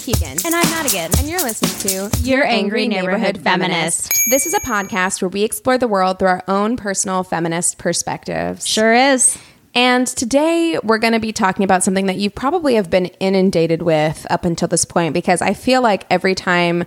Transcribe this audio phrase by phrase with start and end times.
[0.00, 0.38] I'm Keegan.
[0.46, 1.10] And I'm Madigan.
[1.18, 4.18] And you're listening to Your Angry Neighborhood Feminist.
[4.30, 8.66] This is a podcast where we explore the world through our own personal feminist perspectives.
[8.66, 9.36] Sure is.
[9.74, 13.82] And today we're going to be talking about something that you probably have been inundated
[13.82, 16.84] with up until this point because I feel like every time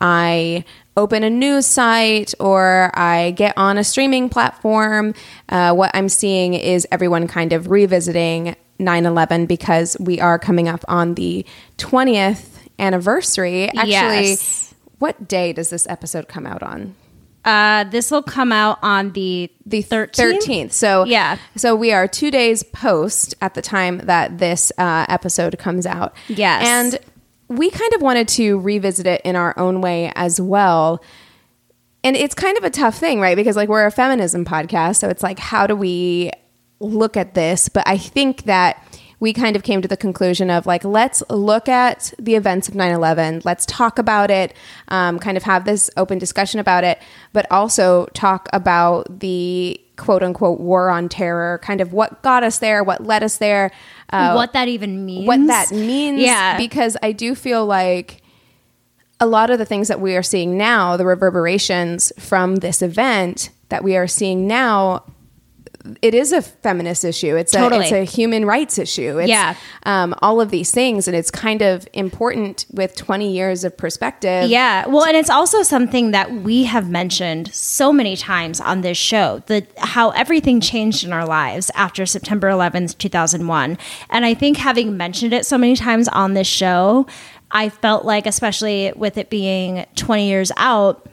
[0.00, 0.64] I
[0.96, 5.14] open a news site or I get on a streaming platform,
[5.50, 10.66] uh, what I'm seeing is everyone kind of revisiting 9 11 because we are coming
[10.66, 11.46] up on the
[11.78, 13.64] 20th anniversary.
[13.68, 14.74] Actually, Yes.
[14.98, 16.94] what day does this episode come out on?
[17.44, 20.40] Uh, this will come out on the the 13th?
[20.42, 20.72] 13th.
[20.72, 21.38] So Yeah.
[21.54, 26.14] So we are two days post at the time that this uh, episode comes out.
[26.28, 26.62] Yes.
[26.66, 26.98] And
[27.48, 31.00] we kind of wanted to revisit it in our own way as well.
[32.02, 33.36] And it's kind of a tough thing, right?
[33.36, 36.32] Because like we're a feminism podcast, so it's like how do we
[36.80, 37.68] look at this?
[37.68, 38.82] But I think that
[39.18, 42.74] we kind of came to the conclusion of like let's look at the events of
[42.74, 44.54] 9-11 let's talk about it
[44.88, 47.00] um, kind of have this open discussion about it
[47.32, 52.58] but also talk about the quote unquote war on terror kind of what got us
[52.58, 53.70] there what led us there
[54.10, 55.26] uh, what that even means.
[55.26, 56.20] what that means.
[56.20, 56.56] Yeah.
[56.56, 58.22] Because I do feel like
[59.18, 63.50] a lot of the things that we are seeing now, the reverberations from this event
[63.68, 65.04] that we are seeing now,
[66.02, 67.36] it is a feminist issue.
[67.36, 69.18] It's a, it's a human rights issue.
[69.18, 69.54] It's, Yeah.
[69.84, 71.06] Um, all of these things.
[71.06, 74.50] And it's kind of important with 20 years of perspective.
[74.50, 74.86] Yeah.
[74.86, 79.42] Well, and it's also something that we have mentioned so many times on this show,
[79.46, 83.78] the how everything changed in our lives after September 11th, 2001.
[84.10, 87.06] And I think having mentioned it so many times on this show,
[87.50, 91.08] I felt like especially with it being 20 years out,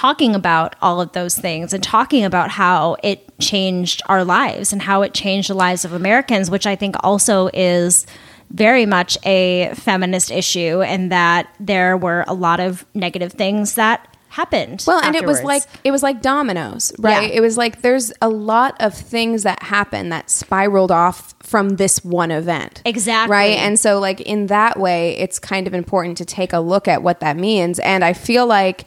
[0.00, 4.80] talking about all of those things and talking about how it changed our lives and
[4.80, 8.06] how it changed the lives of Americans, which I think also is
[8.50, 14.16] very much a feminist issue, and that there were a lot of negative things that
[14.30, 14.82] happened.
[14.86, 17.28] Well, and it was like it was like dominoes, right?
[17.28, 17.36] Yeah.
[17.36, 22.02] It was like there's a lot of things that happened that spiraled off from this
[22.02, 22.80] one event.
[22.86, 23.36] Exactly.
[23.36, 23.58] Right?
[23.58, 27.02] And so like in that way, it's kind of important to take a look at
[27.02, 27.78] what that means.
[27.80, 28.86] And I feel like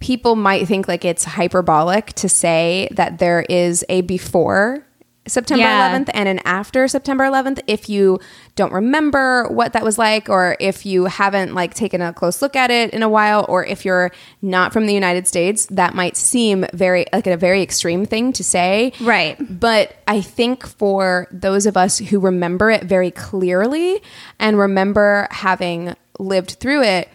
[0.00, 4.84] people might think like it's hyperbolic to say that there is a before
[5.26, 5.92] September Yeah.
[5.98, 8.18] 11th and an after September 11th if you
[8.56, 12.56] don't remember what that was like or if you haven't like taken a close look
[12.56, 14.10] at it in a while or if you're
[14.40, 18.42] not from the United States that might seem very like a very extreme thing to
[18.42, 19.36] say Right.
[19.60, 24.00] but I think for those of us who remember it very clearly
[24.38, 27.08] and remember having lived through it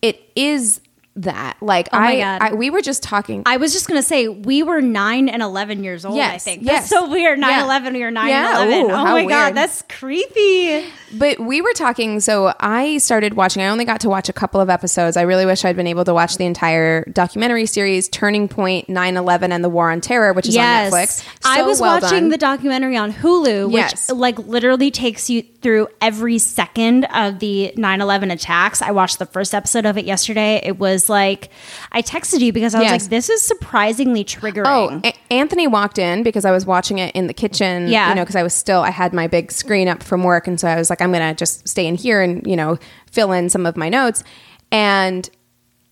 [0.00, 0.80] it is
[1.22, 4.28] that like Oh I, I we were just talking I was just going to say,
[4.28, 6.62] we were 9 and 11 years old, I Yes, think.
[6.62, 6.88] yes.
[6.88, 7.38] That's so weird.
[7.38, 7.64] 9 Yeah.
[7.64, 8.90] 11, we were 9 Yeah, and 11.
[8.90, 10.84] ooh, oh my God, that's creepy.
[11.14, 13.62] But we were talking, so I started watching.
[13.62, 15.16] I only got to watch a couple of episodes.
[15.16, 19.16] I really wish I'd been able to watch the entire documentary series, Turning Point 9
[19.16, 21.26] 11 and the War on Terror, which is on Netflix.
[21.44, 22.28] I was well watching done.
[22.28, 24.10] the documentary on Hulu, which Yes.
[24.10, 28.82] like literally takes you through every second of the 9/11 attacks.
[28.82, 30.60] I watched the first episode of it yesterday.
[30.62, 31.50] It was like
[31.92, 33.02] I texted you because I was Yes.
[33.02, 34.64] like this is surprisingly triggering.
[34.66, 37.88] Oh, A- Anthony walked in because I was watching it in the kitchen.
[37.88, 38.08] Yeah.
[38.10, 40.46] You know, because I was still, I had my big screen up from work.
[40.46, 42.78] And so I was like, I'm going to just stay in here and, you know,
[43.10, 44.22] fill in some of my notes.
[44.70, 45.28] And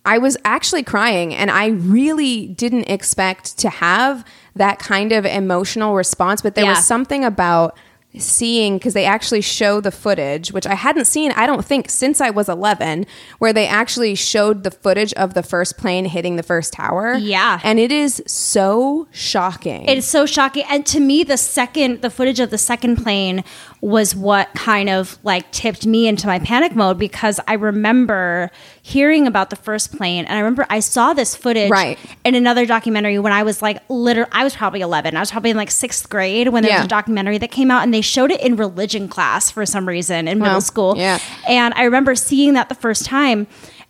[0.05, 1.33] I was actually crying.
[1.35, 4.23] And I really didn't expect to have
[4.55, 6.41] that kind of emotional response.
[6.41, 6.71] But there Yeah.
[6.75, 7.77] was something about
[8.21, 12.19] seeing because they actually show the footage which i hadn't seen i don't think since
[12.21, 13.05] i was 11
[13.39, 17.59] where they actually showed the footage of the first plane hitting the first tower Yeah.
[17.63, 19.85] and it is so shocking.
[19.85, 20.63] It is so shocking.
[20.69, 23.43] And to me, the second, the footage of the second plane
[23.81, 29.27] was what kind of like tipped me into my panic mode because I remember hearing
[29.27, 30.25] about the first plane.
[30.25, 31.97] And I remember I saw this footage Right.
[32.23, 35.15] in another documentary when I was like, literally, I was probably 11.
[35.15, 36.79] I was probably in like sixth grade when there Yeah.
[36.79, 39.87] was a documentary that came out and they showed it in religion class for some
[39.87, 40.95] reason in middle school.
[40.97, 41.19] yeah.
[41.47, 43.47] And I remember seeing that the first time.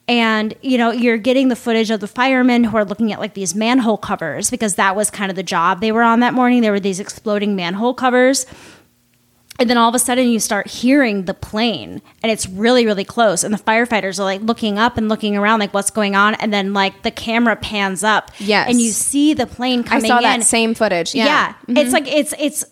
[0.09, 3.33] And, you know, you're getting the footage of the firemen who are looking at like
[3.33, 6.61] these manhole covers because that was kind of the job they were on that morning.
[6.61, 8.45] There were these exploding manhole covers.
[9.59, 13.03] And then all of a sudden you start hearing the plane and it's really really
[13.03, 16.35] close and the firefighters are like looking up and looking around like what's going on
[16.35, 18.69] and then like the camera pans up Yes.
[18.69, 21.15] and you see the plane coming I saw in that same footage.
[21.15, 21.25] Yeah.
[21.25, 21.77] yeah, Mm-hmm.
[21.77, 22.65] it's like it's it's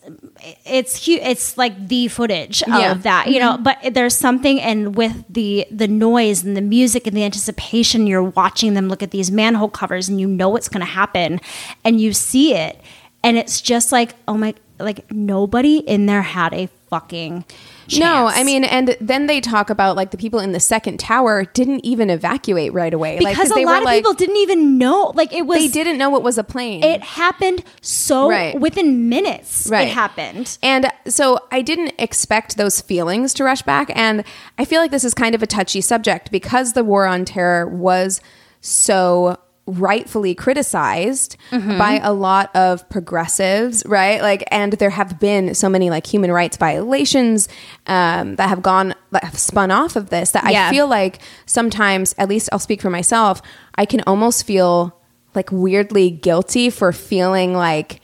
[0.66, 2.94] it's hu- it's like the footage of Yeah.
[2.96, 7.16] that you know but there's something and with the the noise and the music and
[7.18, 10.86] the anticipation you're watching them look at these manhole covers and you know what's going
[10.86, 11.40] to happen
[11.84, 12.80] and you see it
[13.24, 17.44] and it's just like oh my like nobody in there had a fucking
[17.88, 18.00] chance.
[18.00, 21.46] No, I mean, and then they talk about like the people in the second tower
[21.46, 24.78] didn't even evacuate right away like, because a they lot of like people didn't even
[24.78, 26.84] know like it was they didn't know it was a plane.
[26.84, 28.60] it happened so Right.
[28.60, 29.88] within minutes Right.
[29.88, 33.92] it happened And so I didn't expect those feelings to rush back.
[33.96, 34.24] And
[34.58, 37.68] I feel like this is kind of a touchy subject because the war on terror
[37.68, 38.22] was
[38.62, 41.78] so rightfully criticized Mm-hmm.
[41.78, 44.22] by a lot of progressives, right?
[44.22, 47.48] Like, and there have been so many like human rights violations
[47.88, 50.68] um, that have gone, that have spun off of this that Yeah.
[50.68, 53.42] I feel like sometimes, at least I'll speak for myself,
[53.76, 55.00] I can almost feel
[55.34, 58.02] like weirdly guilty for feeling like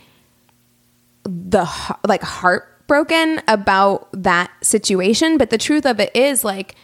[1.24, 1.68] the
[2.08, 6.76] like heartbroken about that situation but the truth of it is like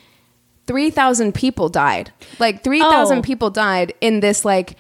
[0.68, 3.22] 3000 people died like 3000 Oh.
[3.22, 4.76] people died in this like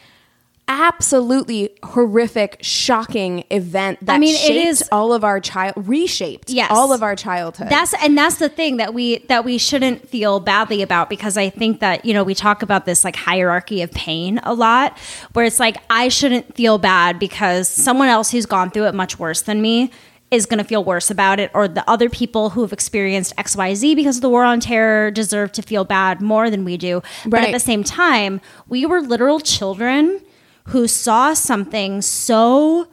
[0.70, 6.70] absolutely horrific shocking event that I mean, it is- all of our child reshaped Yes.
[6.72, 10.42] all of our childhood That's and that's the thing that we that we shouldn't feel
[10.42, 13.92] badly about because I think that you know we talk about this like hierarchy of
[13.92, 14.98] pain a lot
[15.34, 19.18] where it's like I shouldn't feel bad because someone else who's gone through it much
[19.18, 19.90] worse than me
[20.30, 23.96] is going to feel worse about it or the other people who have experienced XYZ
[23.96, 27.44] because of the war on terror deserve to feel bad more than we do but
[27.44, 30.22] at the same time we were literal children
[30.66, 32.88] who saw something so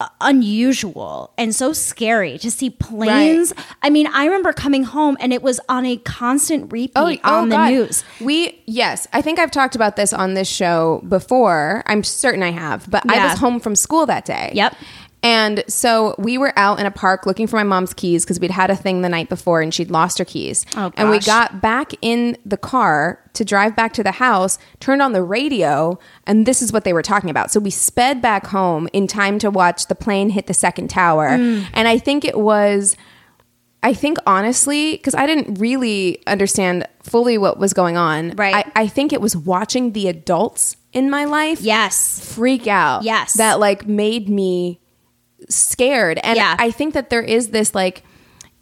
[0.00, 3.52] uh, unusual and so scary to see planes.
[3.82, 7.40] I mean, I remember coming home and it was on a constant repeat oh, oh
[7.40, 7.70] on the Oh, God.
[7.70, 8.04] news.
[8.20, 11.82] We yes, I think I've talked about this on this show before.
[11.86, 14.52] I'm certain I have, but I was home from school that day.
[14.54, 14.76] Yep.
[15.22, 18.52] And so we were out in a park looking for my mom's keys because we'd
[18.52, 20.64] had a thing the night before and she'd lost her keys.
[20.76, 25.02] Oh, And we got back in the car to drive back to the house, turned
[25.02, 27.50] on the radio, and this is what they were talking about.
[27.50, 31.30] So we sped back home in time to watch the plane hit the second tower.
[31.30, 31.66] Mm.
[31.72, 32.96] And I think it was
[33.82, 38.30] I think honestly, because I didn't really understand fully what was going on.
[38.32, 38.66] Right.
[38.74, 42.20] I, I think it was watching the adults in my life Yes.
[42.34, 43.04] freak out.
[43.04, 43.34] Yes.
[43.34, 44.80] That like made me
[45.48, 46.18] scared.
[46.22, 46.56] And Yeah.
[46.58, 48.02] I think that there is this like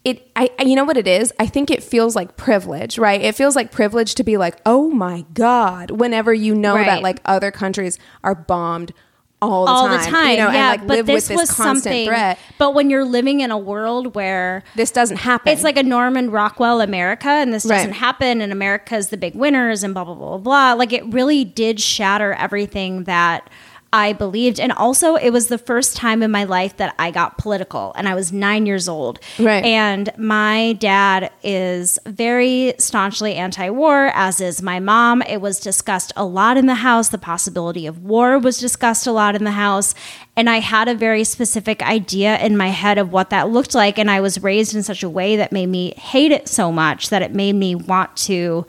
[0.05, 1.33] it I I- you know what it is?
[1.39, 3.21] I think it feels like privilege, right?
[3.21, 6.85] It feels like privilege to be like, "Oh my god," whenever you know Right.
[6.85, 8.93] that like other countries are bombed
[9.39, 9.99] all the All time.
[9.99, 10.29] the time.
[10.31, 12.07] You know, yeah, and like but live this with was this constant something.
[12.07, 12.39] threat.
[12.57, 15.51] But when you're living in a world where This doesn't happen.
[15.53, 19.83] it's like a Norman Rockwell America, and this doesn't happen, and America's the big winners,
[19.83, 20.73] and blah blah blah blah.
[20.73, 23.47] Like it really did shatter everything that
[23.93, 27.37] I believed, and also it was the first time in my life that I got
[27.37, 29.19] political, and I was nine years old.
[29.39, 29.63] Right.
[29.63, 35.21] And my dad is very staunchly anti-war, as is my mom.
[35.21, 37.09] It was discussed a lot in the house.
[37.09, 39.95] The possibility of war was discussed a lot in the house.
[40.35, 43.97] And I had a very specific idea in my head of what that looked like.
[43.97, 47.09] And I was raised in such a way that made me hate it so much
[47.09, 48.67] that it made me want to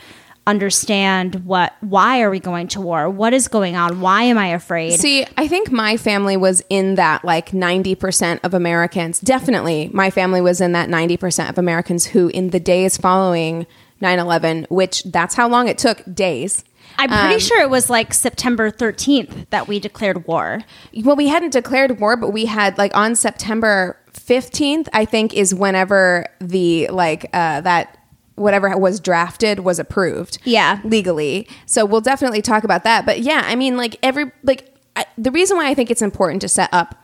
[0.48, 4.48] understand what why are we going to war what is going on why am i
[4.48, 9.20] afraid See, I think my family was in that like 90% of Americans.
[9.20, 13.66] Definitely, my family was in that 90% of Americans who, in the days following
[14.00, 16.64] 9 11, which that's how long it took days.
[16.98, 20.60] i'm pretty Um, sure it was like september 13th that we declared war
[21.04, 25.54] Well, we hadn't declared war, but we had like on September 15th, I think, is
[25.54, 27.97] whenever the like uh, that
[28.38, 30.38] whatever was drafted was approved.
[30.44, 30.80] Yeah.
[30.84, 31.46] legally.
[31.66, 33.04] So we'll definitely talk about that.
[33.06, 36.40] But yeah, I mean, like every like I, the reason why I think it's important
[36.42, 36.94] to set up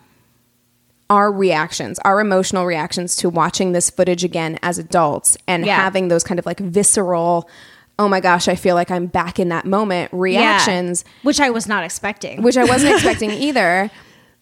[1.11, 5.77] our reactions, our emotional reactions to watching this footage again as adults and Yeah.
[5.77, 7.49] having those kind of like visceral,
[7.99, 11.13] oh my gosh, I feel like I'm back in that moment reactions Yeah.
[11.23, 13.91] which i was not expecting which I wasn't expecting either,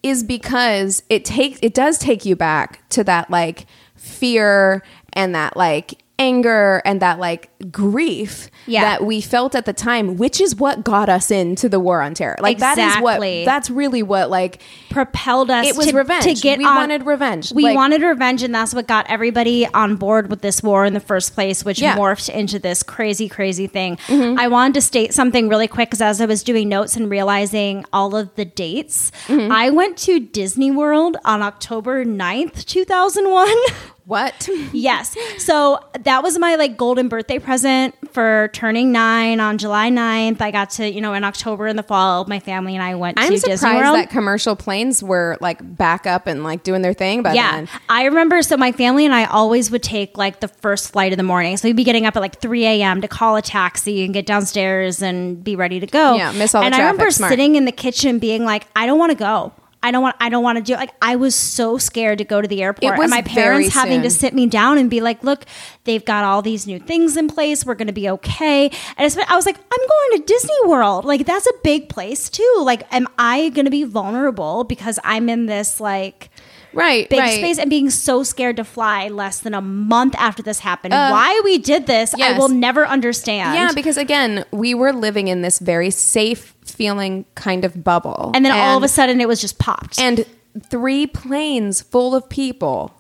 [0.03, 4.83] is because it takes it does take you back to that like fear
[5.13, 8.83] and that like anger and that like grief Yeah.
[8.83, 12.15] that we felt at the time, which is what got us into the war on
[12.15, 12.37] terror.
[12.41, 14.61] Like that is what that's really what like
[14.91, 16.25] propelled us It was to, revenge.
[16.25, 17.53] to get We on- wanted revenge.
[17.53, 20.93] we Like- wanted revenge and that's what got everybody on board with this war in
[20.95, 21.93] the first place which Yeah.
[21.95, 22.01] Mm-hmm.
[22.03, 26.21] morphed into this crazy crazy thing i wanted to state something really quick because as
[26.21, 29.51] i was doing notes and realizing all of the dates Mm-hmm.
[29.53, 33.49] i went to disney world on october 9th 2001
[34.05, 34.49] What?
[34.73, 35.17] Yes.
[35.39, 40.41] So that was my like golden birthday present for turning nine on July 9th.
[40.41, 43.19] I got to, you know, in October in the fall, my family and I went
[43.19, 43.97] I'm to surprised Disney World.
[43.97, 47.53] that commercial planes were like back up and like doing their thing by yeah.
[47.53, 47.69] then.
[47.89, 51.19] I remember so my family and I always would take like the first flight of
[51.19, 51.57] the morning.
[51.57, 53.03] So we'd be getting up at like 3 a.m.
[53.03, 56.17] to call a taxi and get downstairs and be ready to go.
[56.17, 57.31] Yeah, miss all the And I remember Smart.
[57.31, 59.53] sitting in the kitchen being like, I don't want to go.
[59.83, 60.17] I don't want.
[60.21, 60.75] I don't want to do.
[60.75, 60.77] it.
[60.77, 64.11] Like I was so scared to go to the airport, and my parents having to
[64.11, 65.45] sit me down and be like, "Look,
[65.85, 67.67] they've got all these new things in place.
[67.67, 71.05] We're going to be okay." And I was like, "I'm going to Disney World.
[71.05, 72.55] Like that's a big place too.
[72.61, 76.31] Like, am I going to be vulnerable because I'm in this like?"
[76.75, 77.09] Right.
[77.09, 77.37] big right.
[77.37, 80.95] space and being so scared to fly less than a month after this happened.
[80.95, 83.55] Uh, Why we did this, I will never understand.
[83.55, 88.33] Yeah, because again, we were living in this very safe feeling kind of bubble.
[88.35, 89.99] and then all of a sudden it was just popped.
[89.99, 90.25] and
[90.69, 92.95] three planes full of people,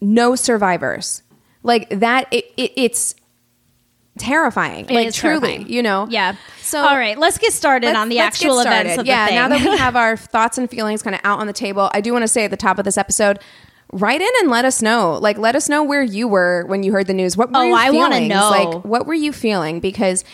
[0.00, 1.22] no survivors.
[1.62, 3.14] Like that it, it it's
[4.18, 4.84] terrifying.
[4.86, 5.68] It like truly, terrifying.
[5.72, 6.06] you know.
[6.10, 6.36] yeah.
[6.60, 9.36] So all right, let's get started on the actual events of yeah, the thing.
[9.36, 12.00] now that we have our thoughts and feelings kind of out on the table, I
[12.00, 13.38] do want to say at the top of this episode,
[13.92, 15.18] write in and let us know.
[15.20, 17.36] Like, let us know where you were when you heard the news.
[17.36, 18.50] What were Oh, I wanna know.
[18.50, 19.80] Like, what were you feeling?
[19.80, 20.24] Because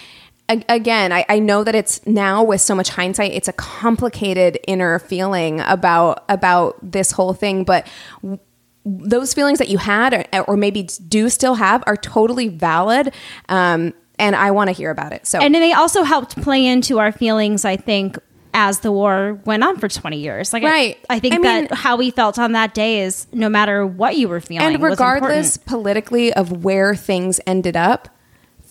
[0.48, 4.98] again, I, I know that it's now with so much hindsight, it's a complicated inner
[4.98, 7.86] feeling about about this whole thing, but.
[8.22, 8.38] w-
[8.86, 13.14] Those feelings that you had, or, or maybe do still have, are totally valid,
[13.48, 15.26] um, and I want to hear about it.
[15.26, 18.18] So, and they also helped play into our feelings, I think,
[18.52, 20.52] as the war went on for 20 years.
[20.52, 20.98] Like, I- Right.
[21.08, 24.18] I, think I mean- that how we felt on that day is no matter what
[24.18, 24.74] you were feeling.
[24.74, 28.10] and regardless politically of where things ended up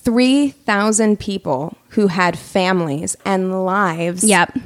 [0.04, 4.58] 3000 people who had families and lives Yep.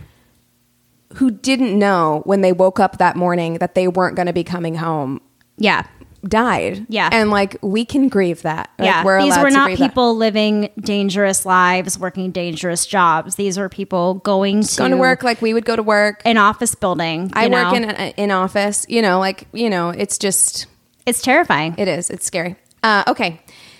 [1.15, 4.43] who didn't know when they woke up that morning that they weren't going to be
[4.43, 5.21] coming home
[5.57, 5.83] Yeah.
[6.27, 7.09] died Yeah.
[7.11, 9.89] and like we can grieve that Like, yeah, we're these were not grieve that.
[9.91, 13.35] people living dangerous lives, working dangerous jobs.
[13.35, 16.37] These were people going to going to work like we would go to work an
[16.37, 17.29] office building.
[17.33, 20.65] i you work in a, in office you know like you know it's just
[21.05, 21.75] It's terrifying.
[21.77, 22.09] It is.
[22.09, 22.55] It's scary.
[22.83, 23.39] Uh, okay.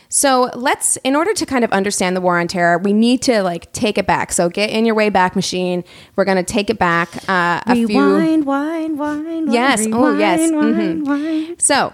[0.10, 3.44] So let's, in order to kind of understand the war on terror, we need to
[3.44, 4.32] like take it back.
[4.32, 5.84] So get in your way back machine.
[6.16, 7.88] We're going to take it back uh, a few.
[7.88, 9.52] rewind, wind, wind.
[9.52, 9.82] Yes.
[9.82, 10.52] Wind, Oh, yes.
[10.52, 11.08] Wind, Mhm.
[11.08, 11.62] wind.
[11.62, 11.94] So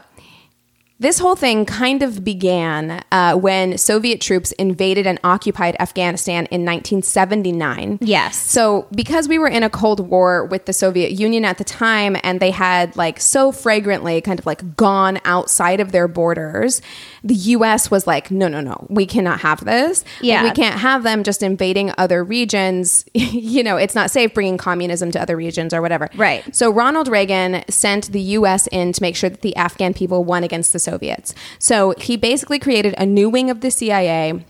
[0.99, 6.63] this whole thing kind of began uh, when Soviet troops invaded and occupied Afghanistan in
[6.65, 7.97] 1979.
[8.01, 8.37] Yes.
[8.37, 12.15] So, because we were in a Cold War with the Soviet Union at the time,
[12.23, 16.81] and they had like so fragrantly kind of like gone outside of their borders,
[17.23, 20.03] the US was like, no, no, no, we cannot have this.
[20.03, 20.43] Like, Yeah.
[20.43, 23.03] we can't have them just invading other regions.
[23.13, 26.09] you know, it's not safe bringing communism to other regions or whatever.
[26.15, 26.43] Right.
[26.55, 30.43] So, Ronald Reagan sent the US in to make sure that the Afghan people won
[30.43, 31.33] against the Soviets.
[31.59, 34.45] So, he basically created a new wing of the CIA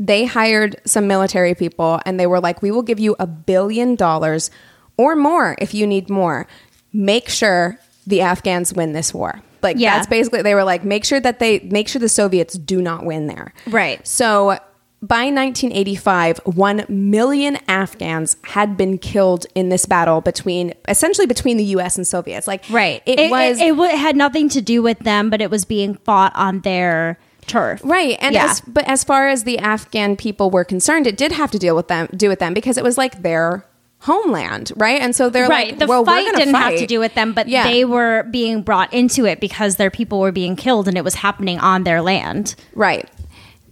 [0.00, 3.96] they hired some military people and they were like, we will give you a billion
[3.96, 4.48] dollars
[4.96, 6.46] or more if you need more.
[6.92, 9.42] Make sure the Afghans win this war.
[9.60, 9.96] Like Yeah.
[9.96, 13.04] that's basically they were like, make sure that they make sure the Soviets do not
[13.04, 13.52] win there.
[13.66, 14.06] Right.
[14.06, 14.58] So
[15.00, 21.64] by 1985, 1 million Afghans had been killed in this battle between essentially between the
[21.66, 22.48] US and Soviets.
[22.48, 23.00] Like Right.
[23.06, 26.32] it, was It, it, had nothing to do with them, but it was being fought
[26.34, 27.80] on their turf.
[27.84, 28.46] Right, and Yeah.
[28.50, 31.76] as, but as far as the Afghan people were concerned, it did have to deal
[31.76, 33.64] with them, do with them because it was like their
[34.00, 35.00] homeland, right?
[35.00, 35.70] And so they're right.
[35.70, 37.64] like, the well, fight didn't have to do with them, but Yeah.
[37.64, 41.14] they were being brought into it because their people were being killed and it was
[41.16, 42.56] happening on their land.
[42.74, 43.08] Right.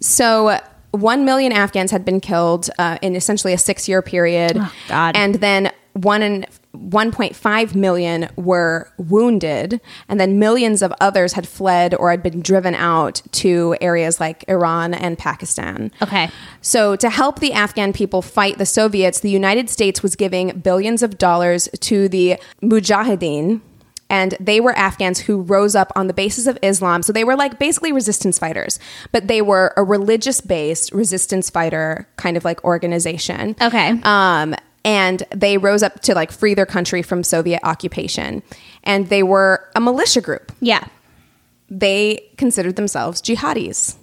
[0.00, 0.60] So.
[0.96, 5.72] One million Afghans had been killed uh, in essentially a six-year period, Oh, and then
[5.92, 12.22] one and 1.5 million were wounded, and then millions of others had fled or had
[12.22, 15.90] been driven out to areas like Iran and Pakistan.
[16.02, 16.28] Okay.
[16.60, 21.02] So, to help the Afghan people fight the Soviets, the United States was giving billions
[21.02, 23.60] of dollars to the Mujahideen.
[24.08, 27.02] And they were Afghans who rose up on the basis of Islam.
[27.02, 28.78] So they were like basically resistance fighters,
[29.10, 33.56] but they were a religious based resistance fighter kind of like organization.
[33.60, 33.98] Okay.
[34.04, 38.44] Um, and they rose up to like free their country from Soviet occupation.
[38.84, 40.86] And they were a militia group Yeah.
[41.68, 43.96] they considered themselves jihadis,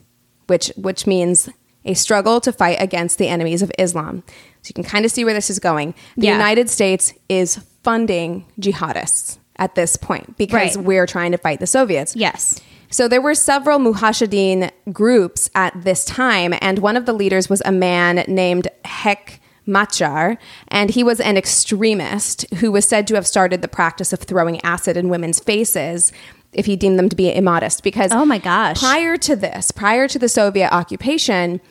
[0.48, 1.48] which which means
[1.86, 4.24] a struggle to fight against the enemies of Islam.
[4.62, 5.93] So you can kind of see where this is going.
[6.17, 6.33] The Yeah.
[6.33, 10.86] United States is funding jihadists at this point because Right.
[10.86, 12.15] we're trying to fight the Soviets.
[12.15, 12.60] Yes.
[12.89, 17.62] So there were several Mujahideen groups at this time, and one of the leaders was
[17.65, 23.25] a man named Hek Machar, and he was an extremist who was said to have
[23.25, 26.12] started the practice of throwing acid in women's faces
[26.51, 27.81] if he deemed them to be immodest.
[27.81, 28.77] Because Oh my gosh.
[28.79, 31.62] prior to this, prior to the Soviet occupation.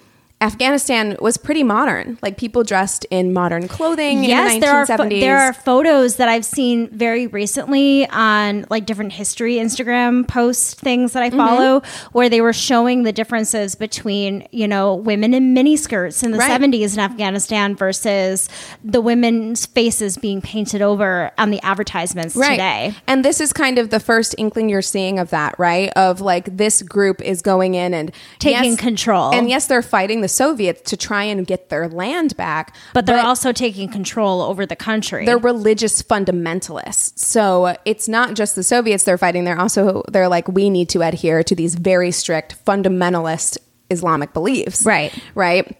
[0.42, 2.18] Afghanistan was pretty modern.
[2.20, 5.20] Like people dressed in modern clothing yes, in the there are 1970s.
[5.20, 11.12] there are photos that I've seen very recently on like different history Instagram post things
[11.12, 11.38] that I Mm-hmm.
[11.38, 11.82] follow
[12.12, 16.60] where they were showing the differences between you know women in miniskirts in the Right.
[16.60, 18.48] 70s in Afghanistan versus
[18.84, 22.94] the women's faces being painted over on the advertisements today.
[23.06, 25.90] And this is kind of the first inkling you're seeing of that, right?
[25.94, 29.32] Of like this group is going in and Taking control.
[29.32, 33.20] And yes, they're fighting the Soviets to try and get their land back, But they're
[33.24, 35.24] also taking control over the country.
[35.26, 37.18] they're religious fundamentalists.
[37.18, 39.44] So it's not just the Soviets they're fighting.
[39.44, 43.58] They're also they're like we need to adhere to these very strict fundamentalist
[43.90, 44.84] Islamic beliefs.
[44.84, 45.12] Right.
[45.34, 45.76] Right.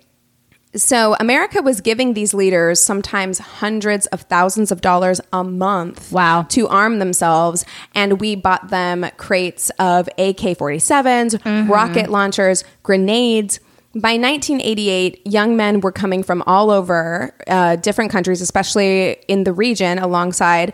[0.75, 6.47] So America was giving these leaders sometimes hundreds of thousands of dollars a month Wow.
[6.49, 11.71] to arm themselves and we bought them crates of AK-47s, Mm-hmm.
[11.71, 13.61] rocket launchers, grenades.
[13.95, 19.53] By 1988, young men were coming from all over uh, different countries, especially in the
[19.53, 20.73] region alongside,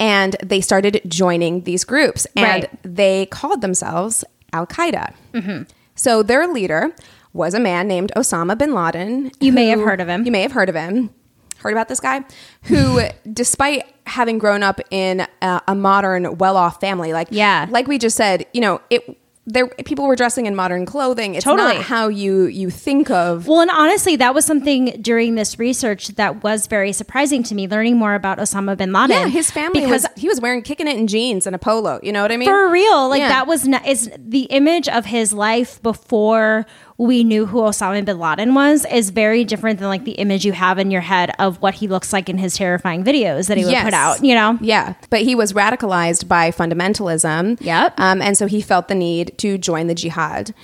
[0.00, 2.26] and they started joining these groups.
[2.36, 2.70] And Right.
[2.82, 5.66] they called themselves Al Qaeda.
[5.94, 6.94] So their leader
[7.32, 9.32] was a man named Osama bin Laden.
[9.40, 10.24] You may have heard of him.
[10.24, 11.10] You may have heard of him.
[11.58, 12.24] Heard about this guy
[12.64, 13.00] who,
[13.32, 17.66] despite having grown up in a, a modern, well-off family, like Yeah.
[17.70, 21.34] like we just said, you know, it there people were dressing in modern clothing.
[21.36, 21.74] It's Totally.
[21.74, 23.46] not how you you think of.
[23.46, 27.68] Well, and honestly, that was something during this research that was very surprising to me,
[27.68, 29.10] learning more about Osama bin Laden.
[29.10, 32.00] Yeah, his family because was he was wearing kicking it in jeans and a polo.
[32.02, 32.48] You know what I mean?
[32.48, 33.28] for real, like Yeah.
[33.28, 36.66] that was not, is the image of his life before
[36.98, 40.52] we knew who Osama bin Laden was is very different than like the image you
[40.52, 43.64] have in your head of what he looks like in his terrifying videos that he
[43.64, 43.84] would Yes.
[43.84, 44.24] put out.
[44.24, 47.58] You know, Yeah, but he was radicalized by fundamentalism.
[47.60, 48.00] Yep.
[48.00, 50.54] Um, and so he felt the need to join the jihad.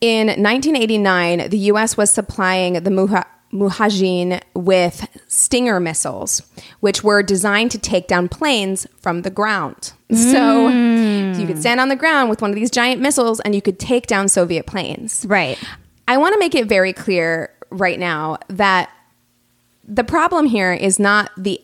[0.00, 1.96] In 1989, the U.S.
[1.96, 6.42] was supplying the Muha- Mujahideen with Stinger missiles,
[6.80, 9.92] which were designed to take down planes from the ground.
[10.12, 11.40] So mm.
[11.40, 13.78] you could stand on the ground with one of these giant missiles and you could
[13.78, 15.24] take down Soviet planes.
[15.28, 15.58] right?
[16.06, 18.90] I want to make it very clear right now that
[19.82, 21.60] the problem here is not the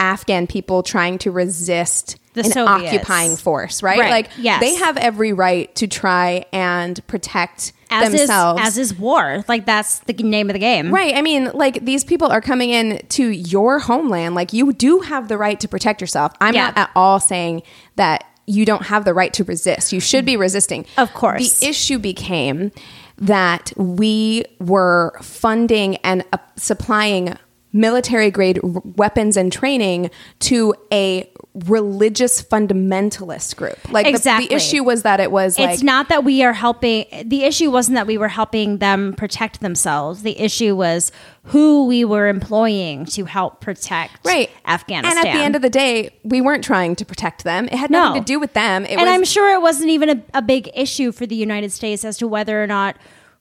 [0.00, 2.92] Afghan people trying to resist The an Soviets.
[2.94, 3.98] occupying force, right?
[3.98, 4.60] Right, Like yes.
[4.60, 8.60] they have every right to try and protect As themselves.
[8.60, 9.42] is as is war.
[9.48, 10.92] Like that's the name of the game.
[10.94, 11.14] Right.
[11.16, 14.34] I mean, like these people are coming in to your homeland.
[14.34, 16.32] Like you do have the right to protect yourself.
[16.40, 16.66] I'm Yeah.
[16.66, 17.62] not at all saying
[17.96, 19.92] that you don't have the right to resist.
[19.92, 20.86] You should be resisting.
[20.98, 21.58] Of course.
[21.60, 22.70] The issue became
[23.18, 27.34] that we were funding and uh, supplying
[27.72, 31.28] military grade weapons and training to a
[31.64, 33.78] religious fundamentalist group.
[33.90, 34.48] Like the- Exactly.
[34.48, 37.70] the, issue was that it was like it's not that we are helping the issue
[37.70, 41.12] wasn't that we were helping them protect themselves the issue was
[41.44, 45.70] who we were employing to help protect right afghanistan And at the end of the
[45.70, 47.66] day, we weren't trying to protect them.
[47.66, 48.20] It had nothing No.
[48.20, 48.84] to do with them.
[48.84, 51.72] It and was i'm sure it wasn't even a, a big issue for the united
[51.72, 52.96] states as to whether or not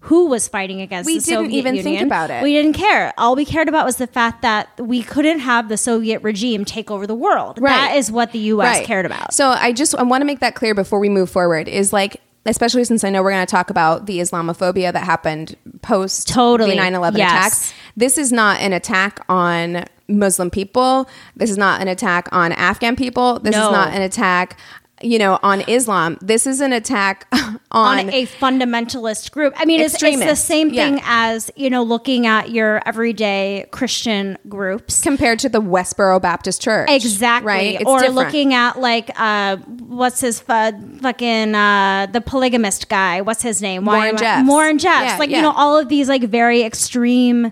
[0.05, 1.13] who was fighting against who?
[1.15, 2.43] We the didn't Soviet even think about it.
[2.43, 3.13] We didn't care.
[3.17, 6.89] All we cared about was the fact that we couldn't have the Soviet regime take
[6.91, 7.57] over the world.
[7.61, 8.77] That is what the U.S.
[8.77, 8.85] Right.
[8.85, 9.33] cared about.
[9.33, 11.67] So I just I want to make that clear before we move forward.
[11.67, 12.21] Is like.
[12.47, 16.69] Especially since I know we're going to talk about the Islamophobia that happened post Totally.
[16.69, 17.31] the 9 11 Yes.
[17.31, 17.73] attacks.
[17.97, 21.09] This is not an attack on Muslim people.
[21.35, 23.39] This is not an attack on Afghan people.
[23.39, 23.65] This No.
[23.65, 24.59] is not an attack,
[25.05, 26.17] you know, on Islam.
[26.21, 29.53] This is an attack on, on a fundamentalist group.
[29.55, 31.03] I mean, it's, it's the same thing Yeah.
[31.05, 35.01] as you know looking at your everyday Christian groups.
[35.01, 36.89] compared to the Westboro Baptist Church.
[36.89, 37.75] Exactly, Right?
[37.75, 38.15] It's or different.
[38.15, 43.21] looking at like uh, what's his fu- fucking uh, the polygamist guy?
[43.21, 43.85] What's his name?
[43.85, 44.47] Warren Jeffs.
[44.49, 45.13] Warren Jeffs.
[45.13, 45.37] Yeah, like yeah.
[45.37, 47.51] you know all of these like very extreme,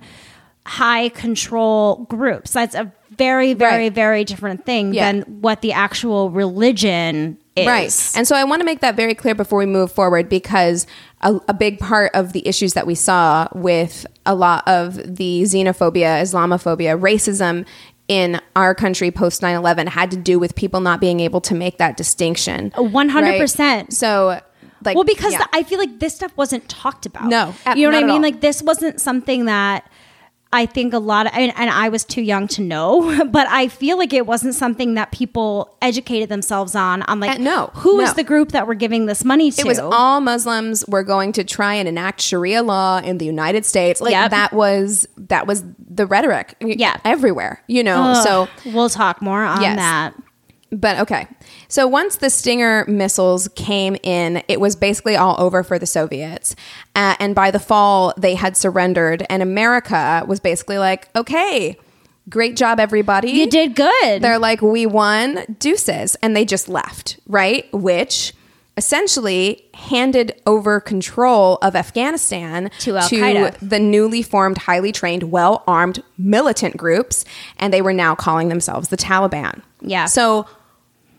[0.66, 2.52] high control groups.
[2.54, 3.93] That's a very, very, Right.
[3.93, 5.12] very different thing Yeah.
[5.12, 7.67] than what the actual religion is.
[7.67, 8.12] Right.
[8.15, 10.88] And so I want to make that very clear before we move forward because
[11.21, 15.43] a, a big part of the issues that we saw with a lot of the
[15.43, 17.65] xenophobia, Islamophobia, racism
[18.08, 21.56] in our country post 9 11 had to do with people not being able to
[21.56, 22.71] make that distinction.
[22.71, 23.60] 100%.
[23.60, 23.93] Right?
[23.93, 24.41] So,
[24.84, 25.45] like, well, because yeah.
[25.54, 27.30] I feel like this stuff wasn't talked about.
[27.30, 28.15] No, you know what I mean.
[28.17, 28.21] all.
[28.21, 29.89] Like this wasn't something that
[30.54, 33.68] I think a lot of, and, and I was too young to know, but I
[33.68, 37.02] feel like it wasn't something that people educated themselves on.
[37.04, 38.13] On like, Uh, no, who is no.
[38.13, 39.62] the group that we're giving this money to?
[39.62, 43.66] It was all Muslims were going to try and enact Sharia law in the United
[43.66, 44.00] States.
[44.00, 44.32] Like Yep.
[44.32, 46.56] that was that was the rhetoric.
[46.62, 46.98] Yeah.
[47.04, 47.62] everywhere.
[47.68, 49.78] You know, so we'll talk more on Yes.
[49.78, 50.13] that.
[50.72, 51.28] But okay.
[51.74, 56.56] So once the Stinger missiles came in, it was basically all over for the Soviets.
[56.94, 61.76] Uh, and by the fall, they had surrendered, and America was basically like, okay,
[62.30, 63.32] great job, everybody.
[63.32, 64.22] You did good.
[64.22, 66.16] They're like, we won, deuces.
[66.22, 67.66] And they just left, right?
[67.74, 68.36] Which
[68.78, 73.68] essentially handed over control of Afghanistan To Al-Qaeda.
[73.68, 77.26] the newly formed, highly trained, well armed militant groups.
[77.58, 79.64] And they were now calling themselves the Taliban.
[79.82, 80.06] Yeah.
[80.06, 80.46] So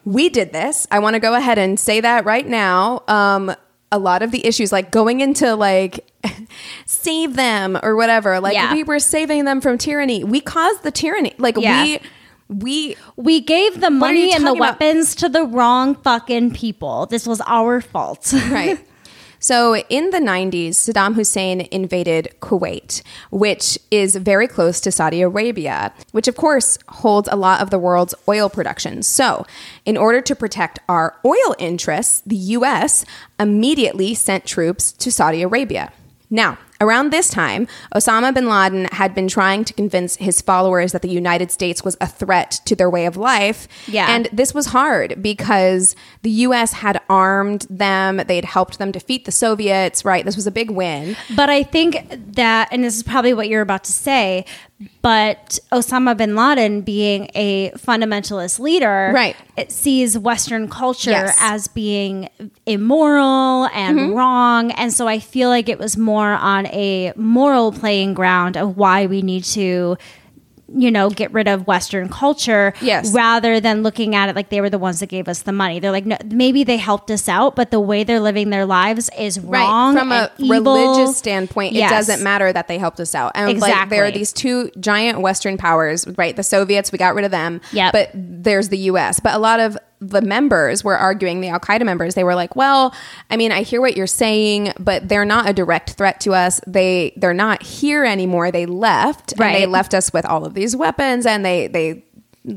[0.04, 0.86] we did this.
[0.90, 3.02] I want to go ahead and say that right now.
[3.08, 3.54] Um,
[3.92, 6.10] a lot of the issues, like going into like
[6.86, 8.72] save them or whatever, like Yeah.
[8.72, 10.24] we were saving them from tyranny.
[10.24, 11.32] We caused the tyranny.
[11.38, 11.84] Like Yeah.
[11.84, 12.00] we,
[12.48, 14.60] we we gave the money and the about?
[14.80, 17.06] weapons to the wrong fucking people.
[17.06, 18.32] This was our fault.
[18.50, 18.78] right.
[19.44, 25.92] So in the 90s, Saddam Hussein invaded Kuwait, which is very close to Saudi Arabia,
[26.12, 29.02] which of course holds a lot of the world's oil production.
[29.02, 29.44] So,
[29.84, 33.04] in order to protect our oil interests, the US
[33.38, 35.92] immediately sent troops to Saudi Arabia.
[36.30, 41.02] Now, around this time, Osama bin Laden had been trying to convince his followers that
[41.02, 43.68] the United States was a threat to their way of life.
[43.86, 44.06] Yeah.
[44.14, 49.24] And this was hard because the US had armed them, they had helped them defeat
[49.24, 50.24] the Soviets, right?
[50.24, 51.16] This was a big win.
[51.36, 54.44] But I think that, and this is probably what you're about to say,
[55.00, 59.36] but Osama bin Laden being a fundamentalist leader, Right.
[59.56, 61.36] It sees Western culture Yes.
[61.38, 61.54] Mm-hmm.
[61.54, 62.28] as being
[62.66, 68.14] immoral and wrong, and so I feel like it was more on a moral playing
[68.14, 69.96] ground of why we need to.
[70.76, 73.12] You know, get rid of Western culture, Yes.
[73.12, 75.78] rather than looking at it like they were the ones that gave us the money.
[75.78, 79.10] They're like, no, maybe they helped us out, but the way they're living their lives
[79.16, 79.94] is wrong.
[79.94, 80.00] Right.
[80.00, 80.74] From a evil.
[80.74, 81.92] religious standpoint, Yes.
[81.92, 83.32] it doesn't matter that they helped us out.
[83.34, 86.34] And like there are these two giant Western powers, right?
[86.34, 87.60] The Soviets, we got rid of them.
[87.72, 87.92] Yep.
[87.92, 89.20] But there's the US.
[89.20, 89.76] But a lot of
[90.08, 92.94] the members were arguing, the Al Qaeda members, they were like, well,
[93.30, 96.60] I mean, I hear what you're saying, but they're not a direct threat to us.
[96.66, 98.50] They they're not here anymore.
[98.50, 99.34] They left.
[99.54, 102.04] And they left us with all of these weapons and they they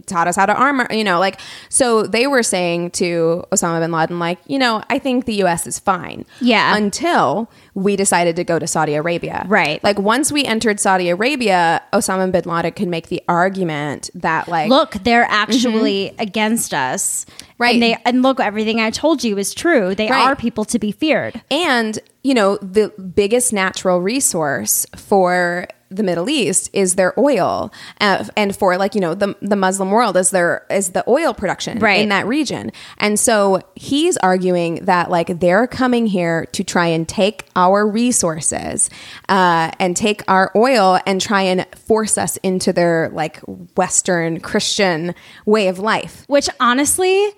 [0.06, 3.92] taught us how to armor, you know, like so they were saying to Osama bin
[3.92, 6.26] Laden, like, you know, I think the US is fine.
[6.42, 6.76] Yeah.
[6.76, 9.46] Until we decided to go to Saudi Arabia.
[9.48, 9.84] Right.
[9.84, 14.68] Like once we entered Saudi Arabia, Osama bin Laden could make the argument that like
[14.68, 17.26] look, they're actually against us.
[17.26, 17.44] Mm-hmm.
[17.60, 17.74] Right.
[17.76, 19.94] And they and look, everything I told you is true.
[19.94, 20.26] They Right.
[20.26, 21.40] are people to be feared.
[21.52, 28.26] And, you know, the biggest natural resource for the Middle East is their oil, uh,
[28.36, 31.80] and for like you know the the Muslim world is their is the oil production
[31.80, 32.02] Right.
[32.02, 32.74] in that region.
[32.98, 38.90] And so he's arguing that like they're coming here to try and take our resources
[39.30, 43.40] uh, and take our oil and try and force us into their like
[43.78, 46.26] Western Christian way of life.
[46.28, 47.32] Which honestly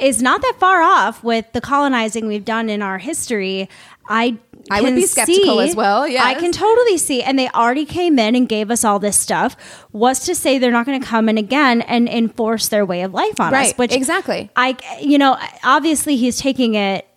[0.00, 3.68] is not that far off with the colonizing we've done in our history.
[4.08, 4.38] I
[4.70, 7.22] I would be skeptical see- as well, Yeah, I can totally see.
[7.22, 9.56] And they already came in and gave us all this stuff.
[9.92, 13.14] Was to say they're not going to come in again and enforce their way of
[13.14, 13.78] life on Right, us.
[13.78, 14.50] Which exactly.
[14.56, 17.07] I, you know, obviously he's taking it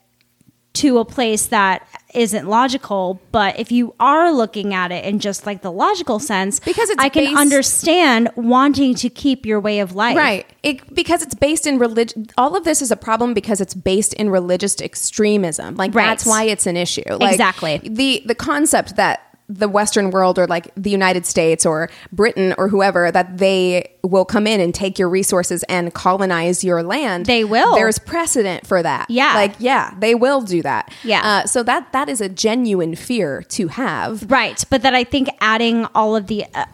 [0.73, 3.19] to a place that isn't logical.
[3.31, 7.10] But if you are looking at it in just like the logical sense, Because I
[7.10, 10.15] can based- understand wanting to keep your way of life.
[10.15, 10.45] Right.
[10.63, 12.27] It, because it's based in religion.
[12.38, 15.75] All of this is a problem because it's based in religious extremism.
[15.75, 16.05] Like Right.
[16.05, 17.03] that's why it's an issue.
[17.10, 17.79] Like, Exactly.
[17.84, 22.69] The the concept that the Western world or like the United States or Britain or
[22.69, 27.25] whoever that they will come in and take your resources and colonize your land.
[27.25, 27.75] They will.
[27.75, 29.09] There's precedent for that.
[29.09, 29.33] Yeah.
[29.35, 30.93] Like yeah, they will do that.
[31.03, 31.21] Yeah.
[31.23, 34.29] Uh, so that that is a genuine fear to have.
[34.31, 36.65] Right, but that I think adding all of the uh,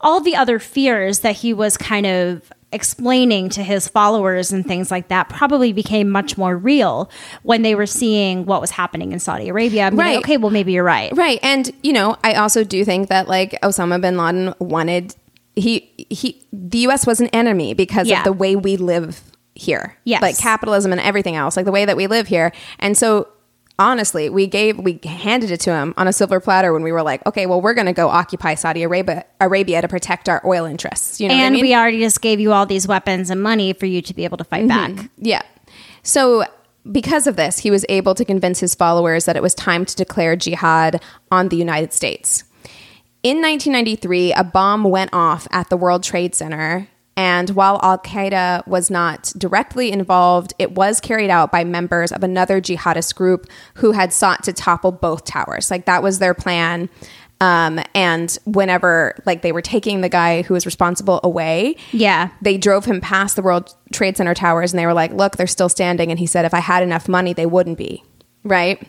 [0.00, 4.64] all of the other fears that he was kind of explaining to his followers and
[4.64, 7.10] things like that probably became much more real
[7.42, 9.86] when they were seeing what was happening in Saudi Arabia.
[9.86, 10.14] I'm Right.
[10.16, 11.10] like, okay, well maybe you're right.
[11.16, 11.40] Right.
[11.42, 15.16] And, you know, I also do think that like Osama bin Laden wanted
[15.56, 18.18] he he the US was an enemy because Yeah.
[18.18, 19.22] of the way we live
[19.54, 19.96] here.
[20.04, 20.20] Yes.
[20.20, 22.52] Like capitalism and everything else, like the way that we live here.
[22.78, 23.26] And so
[23.78, 27.02] honestly, we gave we handed it to him on a silver platter when we were
[27.02, 30.64] like, okay, well, we're going to go occupy Saudi Arabia Arabia to protect our oil
[30.64, 31.20] interests.
[31.20, 31.62] You know what I and mean?
[31.62, 34.36] we already just gave you all these weapons and money for you to be able
[34.38, 34.96] to fight Mm-hmm.
[34.96, 35.10] back.
[35.18, 35.42] Yeah.
[36.02, 36.44] So
[36.90, 39.96] because of this, he was able to convince his followers that it was time to
[39.96, 42.44] declare jihad on the United States.
[43.22, 46.88] In 1993, a bomb went off at the World Trade Center.
[47.16, 52.22] And while Al Qaeda was not directly involved, it was carried out by members of
[52.22, 55.70] another jihadist group who had sought to topple both towers.
[55.70, 56.90] Like that was their plan.
[57.40, 62.30] Um, and whenever like they were taking the guy who was responsible away, Yeah.
[62.42, 65.46] they drove him past the World Trade Center towers and they were like, look, they're
[65.46, 66.10] still standing.
[66.10, 68.02] And he said, if I had enough money, they wouldn't be.
[68.42, 68.86] Right.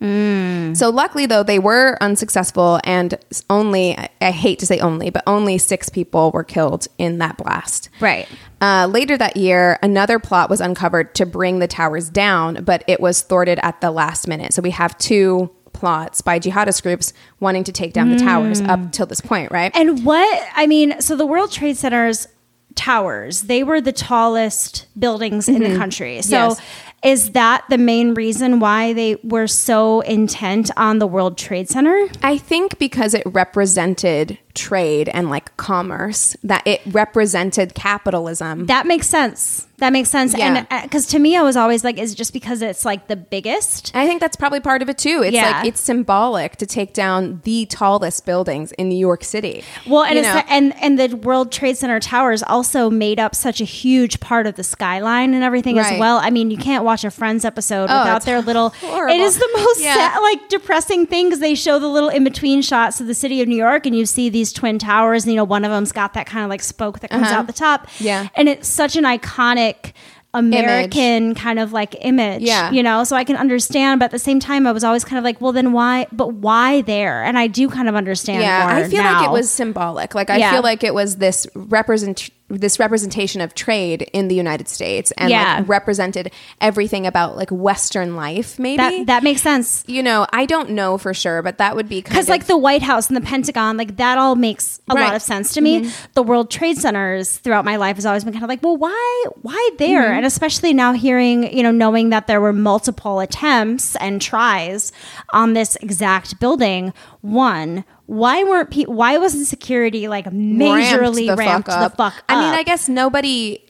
[0.00, 0.76] Mm.
[0.76, 3.18] So luckily though they were unsuccessful and
[3.50, 7.90] only I hate to say only but only 6 people were killed in that blast.
[8.00, 8.26] Right.
[8.60, 13.00] Uh, later that year another plot was uncovered to bring the towers down but it
[13.00, 14.54] was thwarted at the last minute.
[14.54, 18.80] So we have two plots by jihadist groups wanting to take down the towers up
[18.80, 18.92] mm.
[18.92, 19.70] till this point, right?
[19.74, 22.26] And what I mean, so the World Trade Center's
[22.74, 25.78] towers, they were the tallest buildings in the mm-hmm.
[25.78, 26.22] country.
[26.22, 26.60] So Yes.
[27.02, 32.08] Is that the main reason why they were so intent on the World Trade Center?
[32.22, 38.66] I think because it represented trade and like commerce that it represented capitalism.
[38.66, 39.66] That makes sense.
[39.78, 40.36] That makes sense.
[40.36, 40.52] Yeah.
[40.52, 43.08] Uh, and because to me, I was always like, is it just because it's like
[43.08, 43.90] the biggest?
[43.94, 45.22] I think that's probably part of it too.
[45.24, 45.52] It's Yeah.
[45.60, 49.64] like it's symbolic to take down the tallest buildings in New York City.
[49.86, 50.42] Well, and know?
[50.50, 54.56] and and the World Trade Center towers also made up such a huge part of
[54.56, 56.18] the skyline and everything as well.
[56.18, 58.70] I mean, you can't watch a Friends episode Oh, without their little.
[58.80, 59.14] horrible.
[59.16, 59.94] It is the most Yeah.
[59.94, 63.40] sad, like depressing thing because they show the little in between shots of the city
[63.40, 65.92] of New York, and you see these twin towers, and you know one of them's
[65.92, 67.82] got that kind of like spoke that comes out the top.
[67.82, 67.96] Uh-huh.
[68.00, 68.28] Yeah.
[68.34, 69.92] and it's such an iconic.
[70.32, 72.70] American kind of like image, Yeah.
[72.70, 75.18] you know, so I can understand, but at the same time, I was always kind
[75.18, 76.06] of like, well, then why?
[76.12, 77.24] But why there?
[77.24, 78.42] And I do kind of understand.
[78.42, 80.14] yeah, I feel like it was symbolic.
[80.14, 80.52] Like I Yeah.
[80.52, 85.30] feel like it was this represent this representation of trade in the United States and
[85.30, 85.58] Yeah.
[85.58, 88.58] like represented everything about like Western life.
[88.58, 89.84] Maybe that that makes sense.
[89.86, 92.56] you know, I don't know for sure, but that would be because of like the
[92.58, 95.04] White House and the Pentagon, like that all makes a Right.
[95.06, 95.82] lot of sense to me.
[95.82, 96.04] Mm-hmm.
[96.14, 99.24] The World Trade Centers throughout my life has always been kind of like, well, why,
[99.42, 100.02] why there?
[100.04, 100.16] Mm-hmm.
[100.18, 104.92] And especially now hearing, you know, knowing that there were multiple attempts and tries
[105.32, 106.92] on this exact building.
[107.20, 108.94] One, why weren't people?
[108.94, 111.92] Why wasn't security like majorly the ramped fuck up.
[111.92, 112.24] the fuck up?
[112.28, 113.64] I mean, I guess nobody.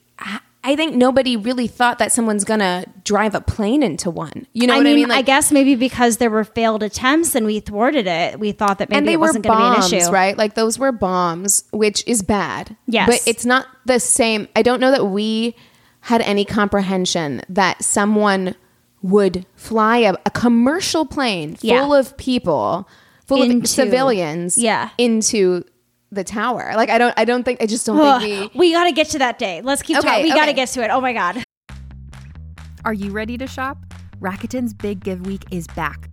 [0.63, 4.47] I think nobody really thought that someone's gonna drive a plane into one.
[4.55, 5.11] You know I what mean, I mean?
[5.11, 8.89] I guess maybe because there were failed attempts and we thwarted it, we thought that
[8.91, 10.37] maybe it wasn't going to be an issue, right?
[10.37, 12.77] Like those were bombs, which is bad.
[12.87, 13.09] Yes.
[13.09, 14.49] but it's not the same.
[14.55, 15.55] I don't know that we
[16.01, 18.55] had any comprehension that someone
[19.03, 21.99] would fly a, a commercial plane full Yeah.
[21.99, 22.87] of people,
[23.31, 24.91] full Into- of civilians, yeah.
[24.99, 25.65] into
[26.13, 26.73] the tower.
[26.75, 28.59] Like I don't, I don't think, I just don't Ugh, think we.
[28.59, 29.61] we got to get to that day.
[29.63, 30.25] Let's keep Okay, talking.
[30.25, 30.91] We got to get to it.
[30.91, 31.43] Oh my god.
[32.85, 33.79] Are you ready to shop?
[34.21, 36.13] Rakuten's Big Give Week is back.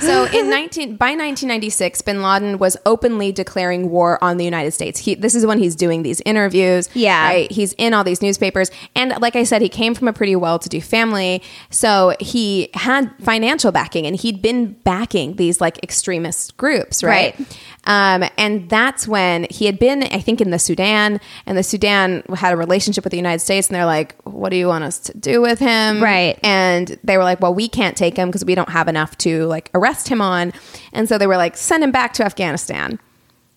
[0.00, 4.98] So in 19 by 1996, Bin Laden was openly declaring war on the United States.
[4.98, 6.88] He this is when he's doing these interviews.
[6.92, 7.24] Yeah.
[7.24, 7.50] right.
[7.52, 10.80] He's in all these newspapers, and like I said, he came from a pretty well-to-do
[10.80, 17.38] family, so he had financial backing, and he'd been backing these like extremist groups, right?
[17.38, 17.58] Right.
[17.84, 22.24] Um, and that's when he had been, I think, in the Sudan, and the Sudan
[22.34, 24.98] had a relationship with the United States, and they're like, "What do you want us
[24.98, 26.38] to do with him?" Right.
[26.42, 29.46] And they were like, "Well, we can't take him because we don't have enough to
[29.46, 30.52] like arrest him on,"
[30.92, 32.98] and so they were like, "Send him back to Afghanistan."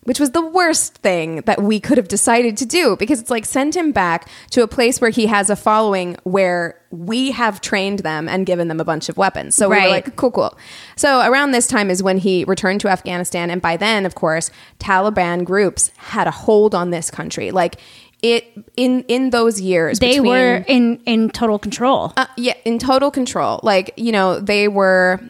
[0.04, 3.44] Which was the worst thing that we could have decided to do because it's like
[3.44, 7.98] send him back to a place where he has a following where we have trained
[7.98, 9.54] them and given them a bunch of weapons.
[9.54, 10.56] So we were like, cool, cool.
[10.96, 13.50] So around this time is when he returned to Afghanistan.
[13.50, 17.50] And by then, of course, Taliban groups had a hold on this country.
[17.50, 17.76] Like
[18.22, 18.46] it
[18.78, 22.14] in in those years, They between- were in in total control.
[22.16, 23.60] uh, yeah, in total control.
[23.62, 25.20] Like, you know, they were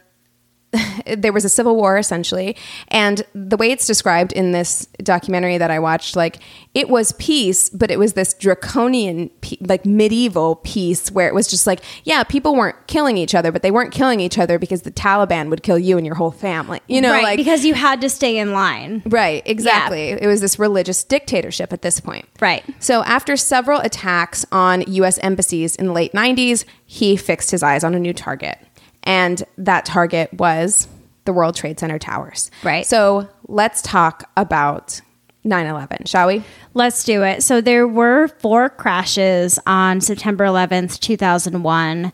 [1.16, 2.56] there was a civil war essentially
[2.88, 6.38] and the way it's described in this documentary that i watched like
[6.74, 9.30] it was peace but it was this draconian
[9.62, 13.62] like medieval peace where it was just like yeah people weren't killing each other but
[13.62, 16.80] they weren't killing each other because the taliban would kill you and your whole family
[16.86, 19.02] you know right, like because you had to stay in line.
[19.06, 20.10] Right, exactly.
[20.10, 22.26] It was this religious dictatorship at this point.
[22.40, 22.64] Right.
[22.78, 27.82] So, after several attacks on US embassies in the late 90s, he fixed his eyes
[27.82, 28.58] on a new target.
[29.04, 30.88] And that target was
[31.24, 32.50] the World Trade Center towers.
[32.62, 32.86] Right.
[32.86, 35.00] So, let's talk about
[35.44, 36.42] 9 11, shall we?
[36.74, 37.42] Let's do it.
[37.42, 42.12] So there were four crashes on September 11th, 2001.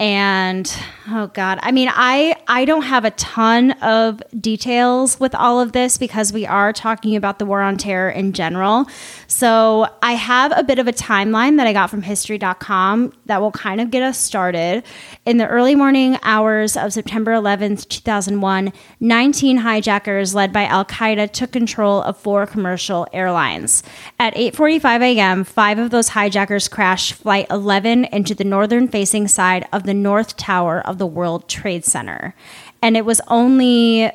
[0.00, 0.70] And
[1.08, 5.70] oh god, I mean I I don't have a ton of details with all of
[5.70, 8.86] this because we are talking about the war on terror in general.
[9.28, 13.52] So I have a bit of a timeline that I got from history.com that will
[13.52, 14.82] kind of get us started.
[15.26, 21.30] In the early morning hours of September 11th, 2001, 19 hijackers led by Al Qaeda
[21.30, 23.84] took control of four commercial airlines.
[24.18, 29.68] At 8:45 a.m., five of those hijackers crashed flight 11 into the northern facing side
[29.72, 32.34] of the north tower of the World Trade Center.
[32.82, 34.10] And it was only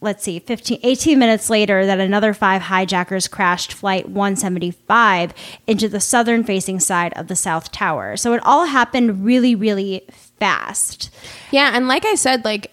[0.00, 5.32] let's see 15 18 minutes later that another five hijackers crashed flight 175
[5.66, 10.04] into the southern facing side of the south tower so it all happened really really
[10.38, 11.10] fast
[11.52, 12.72] Yeah, and like I said, like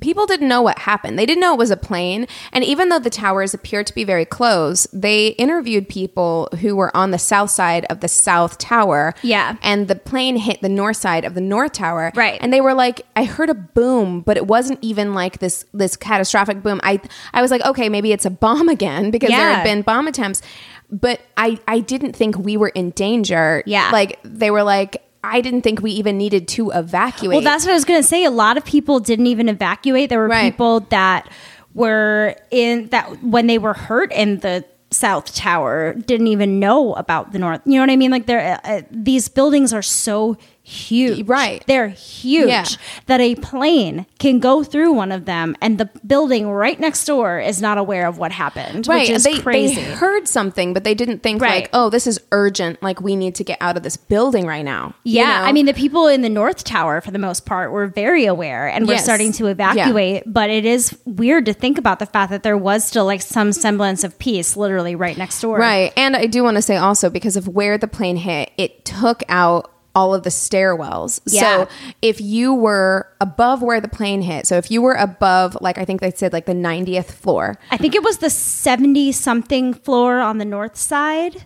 [0.00, 1.18] people didn't know what happened.
[1.18, 2.26] They didn't know it was a plane.
[2.52, 6.94] And even though the towers appeared to be very close, they interviewed people who were
[6.96, 9.14] on the south side of the south tower.
[9.22, 9.56] Yeah.
[9.62, 12.12] And the plane hit the north side of the north tower.
[12.14, 12.38] Right.
[12.42, 15.96] And they were like, I heard a boom, but it wasn't even like this this
[15.96, 16.80] catastrophic boom.
[16.82, 17.00] I
[17.32, 19.54] I was like, okay, maybe it's a bomb again because there Yeah.
[19.56, 20.42] had been bomb attempts.
[20.90, 23.62] But I I didn't think we were in danger.
[23.66, 23.90] Yeah.
[23.92, 27.34] Like they were like I didn't think we even needed to evacuate.
[27.34, 30.08] well that's what i was going to say a lot of people didn't even evacuate
[30.10, 30.52] there were Right.
[30.52, 31.28] people that
[31.74, 37.32] were in that when they were hurt in the south tower didn't even know about
[37.32, 40.36] the north you know what i mean like they're uh, these buildings are so
[40.68, 41.62] huge Right.
[41.68, 42.64] they're huge Yeah.
[43.06, 47.38] that a plane can go through one of them and the building right next door
[47.38, 50.82] is not aware of what happened right which is they, crazy they heard something but
[50.82, 51.62] they didn't think Right.
[51.62, 54.64] like oh this is urgent like we need to get out of this building right
[54.64, 55.44] now You Yeah, know?
[55.44, 58.66] I mean the people in the North Tower for the most part were very aware
[58.66, 59.04] and were Yes.
[59.04, 62.84] starting to evacuate, but it is weird to think about the fact that there was
[62.84, 65.58] still like some semblance of peace literally right next door.
[65.58, 68.84] right and i do want to say also because of where the plane hit it
[68.84, 71.20] took out all of the stairwells.
[71.26, 71.40] Yeah.
[71.64, 71.68] So
[72.02, 75.86] if you were above where the plane hit, so if you were above, like I
[75.86, 80.20] think they said, like the 90th floor, I think it was the 70 something floor
[80.20, 81.36] on the north side.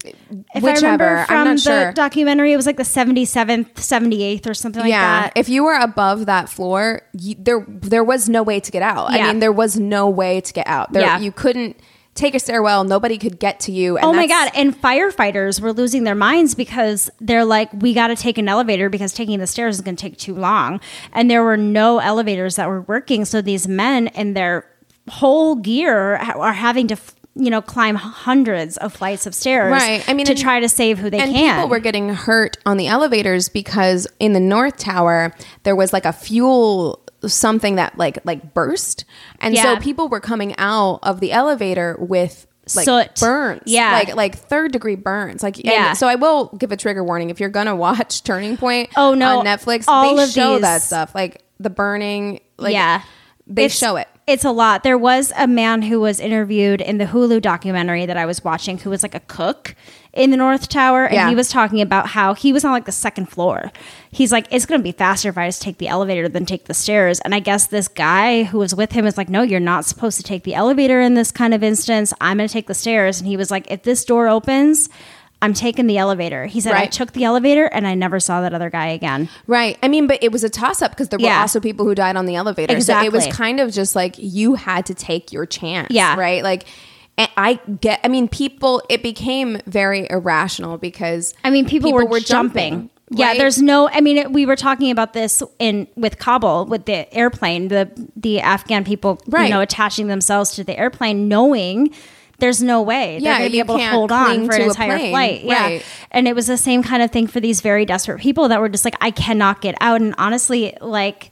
[0.55, 1.93] If I Whichever, from not the sure.
[1.93, 5.33] documentary, it was like the 77th, 78th or something like yeah, that.
[5.37, 9.13] if you were above that floor, you, there there was no way to get out.
[9.13, 9.27] Yeah.
[9.27, 10.93] I mean, there was no way to get out.
[10.93, 11.21] There, Yeah.
[11.21, 11.77] you couldn't
[12.21, 12.85] take a stairwell.
[12.85, 13.97] Nobody could get to you.
[13.97, 14.51] And oh my god!
[14.55, 18.89] And firefighters were losing their minds because they're like, "We got to take an elevator
[18.89, 20.81] because taking the stairs is going to take too long."
[21.13, 24.67] And there were no elevators that were working, so these men in their
[25.09, 30.05] whole gear are having to, f- you know, climb hundreds of flights of stairs, Right.
[30.09, 31.57] I mean, to and- try to save who they and can.
[31.57, 35.33] people were getting hurt on the elevators because in the north tower
[35.65, 39.05] there was like a fuel something that like like burst
[39.41, 39.63] and Yeah.
[39.75, 43.15] so people were coming out of the elevator with like Soot.
[43.21, 43.93] burns Yeah.
[43.93, 45.93] like like third degree burns like Yeah.
[45.95, 49.41] so i will give a trigger warning if you're gonna watch turning point Oh, no.
[49.41, 53.03] on netflix All they of show these- that stuff like the burning like yeah,
[53.47, 54.85] they It's- show it It's a lot.
[54.85, 58.79] There was a man who was interviewed in the Hulu documentary that I was watching
[58.79, 59.75] who was like a cook
[60.13, 61.05] in the North Tower.
[61.07, 61.29] And Yeah.
[61.29, 63.73] he was talking about how he was on like the second floor.
[64.13, 66.67] He's like, it's going to be faster if I just take the elevator than take
[66.67, 67.19] the stairs.
[67.21, 70.17] And I guess this guy who was with him is like, no, you're not supposed
[70.19, 72.15] to take the elevator in this kind of instance.
[72.21, 73.19] I'm going to take the stairs.
[73.21, 74.89] And he was like, if this door opens,
[75.43, 76.47] I'm taking the elevator.
[76.47, 79.29] He said, I took the elevator and I never saw that other guy again.
[79.47, 79.79] Right.
[79.83, 82.17] I mean, but it was a toss up because there were also people who died
[82.17, 82.79] on the elevator.
[82.81, 85.89] So it was kind of just like you had to take your chance.
[85.91, 86.19] Yeah.
[86.19, 86.43] Right.
[86.43, 86.67] Like,
[87.19, 92.21] I get, I mean, people, it became very irrational because I mean, people, were, were
[92.21, 92.91] jumping.
[93.11, 93.39] Yeah, right?
[93.39, 93.89] there's no.
[93.91, 97.91] I mean, it, we were talking about this in with Kabul with the airplane, the
[98.15, 99.47] the Afghan people, Right.
[99.47, 101.93] you know, attaching themselves to the airplane, knowing
[102.41, 104.99] there's no way Yeah, they're going to be able to hold on for an entire
[104.99, 105.13] plane.
[105.13, 105.45] flight.
[105.45, 105.85] Yeah, Right.
[106.11, 108.69] and it was the same kind of thing for these very desperate people that were
[108.69, 110.01] just like, I cannot get out.
[110.01, 111.31] And honestly, like.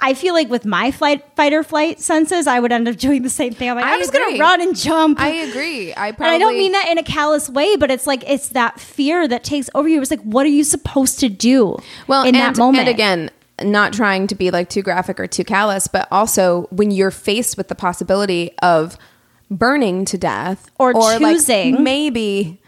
[0.00, 3.22] I feel like with my flight fight or flight senses, I would end up doing
[3.24, 3.68] the same thing.
[3.68, 5.20] I'm like, I I'm just gonna run and jump.
[5.20, 5.92] I agree.
[5.92, 8.78] I And I don't mean that in a callous way, but it's like it's that
[8.78, 10.00] fear that takes over you.
[10.00, 11.76] It's like, what are you supposed to do?
[12.06, 15.26] well in and, that moment, And again, not trying to be like too graphic or
[15.26, 18.96] too callous, but also when you're faced with the possibility of
[19.50, 21.82] burning to death Or like, choosing.
[21.82, 22.60] maybe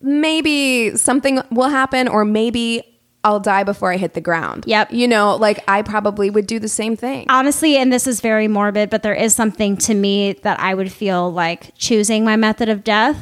[0.00, 2.82] maybe something will happen or maybe
[3.22, 4.64] I'll die before I hit the ground.
[4.66, 4.92] Yep.
[4.92, 7.26] You know, like I probably would do the same thing.
[7.28, 10.90] honestly, and this is very morbid, but there is something to me that I would
[10.90, 13.18] feel like choosing my method of death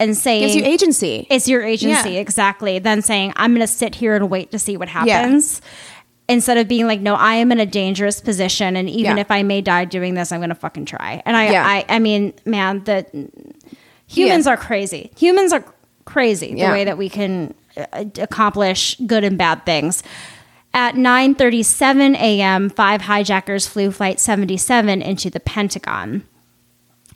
[0.00, 1.26] and saying Gives you agency.
[1.30, 2.20] It's your agency, Yeah.
[2.20, 2.78] exactly.
[2.78, 5.60] Then saying, I'm going to sit here and wait to see what happens.
[6.28, 9.20] Instead of being like, no, I am in a dangerous position, and even Yeah.
[9.20, 11.22] if I may die doing this, I'm going to fucking try.
[11.26, 11.66] And I, Yeah.
[11.66, 13.04] I, I mean, man, the
[14.06, 14.52] humans Yeah.
[14.52, 15.10] are crazy.
[15.18, 15.64] Humans are
[16.06, 20.02] crazy the way that we can uh, accomplish good and bad things.
[20.72, 26.24] At 9:37 a.m., five hijackers flew flight 77 into the Pentagon.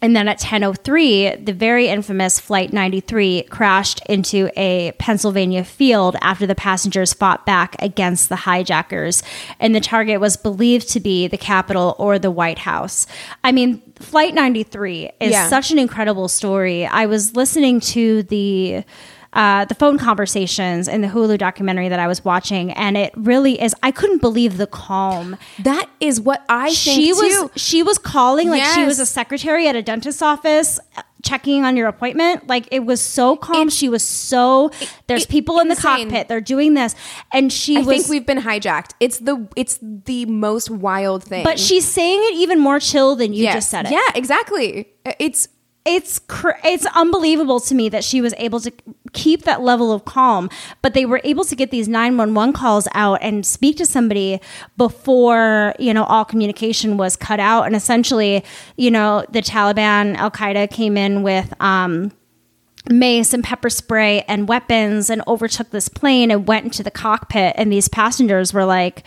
[0.01, 6.47] And then at 10:03, the very infamous flight 93 crashed into a Pennsylvania field after
[6.47, 9.25] the passengers fought back against the hijackers,
[9.59, 13.07] and the target was believed to be the Capitol or the White House.
[13.43, 15.49] I mean, flight 93 is Yeah.
[15.49, 16.87] such an incredible story.
[16.87, 18.85] I was listening to the
[19.33, 23.61] uh, the phone conversations in the Hulu documentary that I was watching, and it really
[23.61, 23.75] is.
[23.83, 27.51] I couldn't believe the calm That is what I think she was too.
[27.57, 31.77] she was calling like she was a secretary at a dentist's office uh, checking on
[31.77, 34.71] your appointment like it was so calm she was so
[35.09, 36.95] there's it- people in the cockpit they're doing this
[37.33, 38.93] and she was I was think we've been hijacked.
[39.01, 41.43] It's the it's the most wild thing.
[41.45, 43.55] but she's saying it even more chill than you Yes.
[43.57, 44.89] just said it Yeah, exactly.
[45.19, 45.49] It's
[45.89, 48.71] it's cr- it's unbelievable to me that she was able to
[49.13, 50.51] keep that level of calm
[50.83, 54.39] but they were able to get these 911 calls out and speak to somebody
[54.77, 57.65] before you know all communication was cut out.
[57.65, 58.45] And essentially
[58.77, 62.13] you know the Taliban Al Qaeda came in with um
[62.91, 67.55] mace and pepper spray and weapons and overtook this plane and went into the cockpit.
[67.57, 69.05] And these passengers were like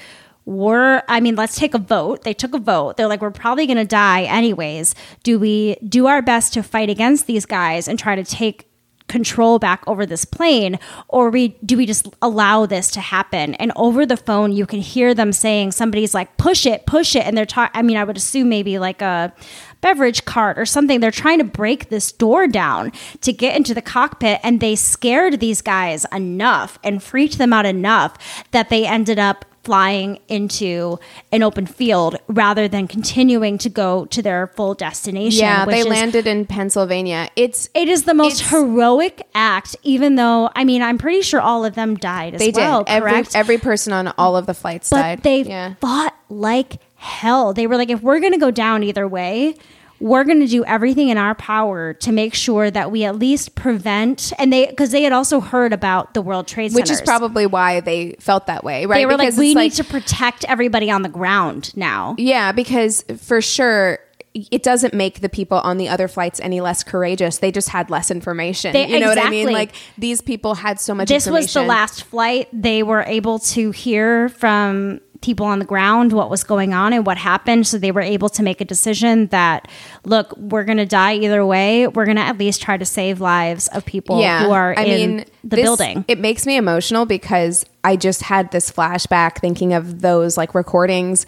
[0.51, 2.23] we're i mean let's take a vote.
[2.23, 2.97] They took a vote.
[2.97, 4.93] They're like we're probably going to die anyways.
[5.23, 8.67] Do we do our best to fight against these guys and try to take
[9.07, 10.79] control back over this plane?
[11.07, 13.55] Or we do we just allow this to happen?
[13.55, 17.25] And over the phone you can hear them saying somebody's like push it push it.
[17.25, 19.33] And they're talking i mean i would assume maybe like a
[19.79, 20.99] beverage cart or something.
[20.99, 22.91] They're trying to break this door down
[23.21, 27.65] to get into the cockpit and they scared these guys enough and freaked them out
[27.65, 30.99] enough that they ended up flying into
[31.31, 35.87] an open field rather than continuing to go to their full destination yeah, they is-
[35.87, 37.29] landed in Pennsylvania.
[37.35, 41.65] It's it is the most heroic act, even though I mean I'm pretty sure all
[41.65, 42.83] of them died as they well.
[42.83, 42.91] did.
[42.91, 43.35] Every correct?
[43.35, 45.23] every person on all of the flights but died.
[45.23, 45.75] they yeah.
[45.81, 47.53] fought like hell.
[47.53, 49.55] They were like, if we're gonna go down either way,
[50.01, 54.33] we're gonna do everything in our power to make sure that we at least prevent.
[54.39, 57.45] And they because they had also heard about the World Trade Center, Which is probably
[57.45, 58.97] why they felt that way, right?
[58.97, 62.15] They were Because like, we it's need to protect everybody on the ground now.
[62.17, 63.99] Yeah, because for sure
[64.33, 67.39] it doesn't make the people on the other flights any less courageous.
[67.39, 68.71] They just had less information.
[68.73, 69.51] They- you know what I mean?
[69.51, 73.71] Like these people had so much this was the last flight they were able to
[73.71, 77.67] hear from people on the ground what was going on and what happened.
[77.67, 79.67] So they were able to make a decision that
[80.03, 81.87] look we're going to die either way.
[81.87, 85.17] We're going to at least try to save lives of people who are I in
[85.43, 86.05] the this- building.
[86.07, 91.25] It makes me emotional because I just had this flashback thinking of those like recordings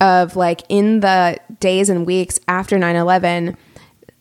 [0.00, 3.56] of like in the days and weeks after 9 11,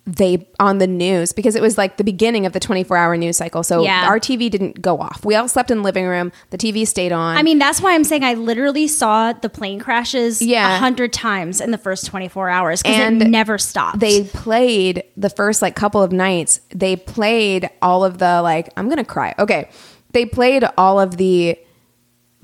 [0.06, 3.38] they on the news because it was like the beginning of the 24 hour news
[3.38, 3.64] cycle.
[3.64, 4.06] So Yeah.
[4.08, 5.24] our TV didn't go off.
[5.24, 6.34] We all slept in the living room.
[6.50, 7.38] The TV stayed on.
[7.38, 10.78] I mean, that's why I'm saying I literally saw the plane crashes a Yeah.
[10.78, 14.02] hundred times in the first 24 hours because it never stopped.
[14.02, 16.60] they played the first like couple of nights.
[16.76, 19.34] They played all of the like I'm gonna cry.
[19.40, 19.70] Okay,
[20.12, 21.58] they played all of the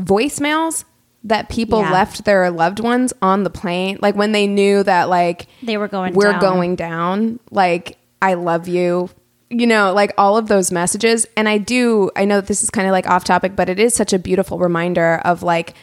[0.02, 0.86] voicemails
[1.24, 1.92] that people Yeah.
[1.92, 4.00] left their loved ones on the plane.
[4.02, 6.42] Like when they knew that like They were going we're down.
[6.42, 7.40] going down.
[7.52, 9.10] Like I love you.
[9.50, 11.26] You know, like all of those messages.
[11.36, 12.12] And I do.
[12.16, 14.20] I know that this is kind of like off topic, but it is such a
[14.20, 15.74] beautiful reminder of like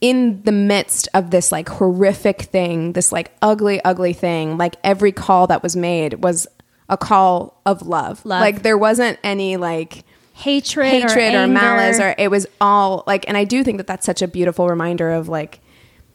[0.00, 5.12] in the midst of this like horrific thing, this like ugly, ugly thing, like every
[5.12, 6.46] call that was made was
[6.88, 8.24] a call of love.
[8.26, 8.40] Love.
[8.40, 10.04] Like there wasn't any like
[10.34, 13.86] hatred, hatred or, or, malice or it was all like and I do think that
[13.86, 15.60] that's such a beautiful reminder of like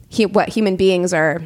[0.09, 1.41] he, what human beings are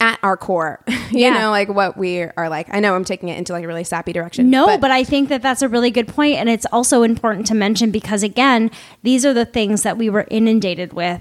[0.00, 0.80] at our core.
[0.88, 1.38] you Yeah.
[1.38, 2.68] know, like what we are like.
[2.72, 4.50] I know I'm taking it into like a really sappy direction.
[4.50, 7.54] No, but, I think that that's a really good point, and it's also important to
[7.54, 8.70] mention because again,
[9.02, 11.20] these are the things that we were inundated with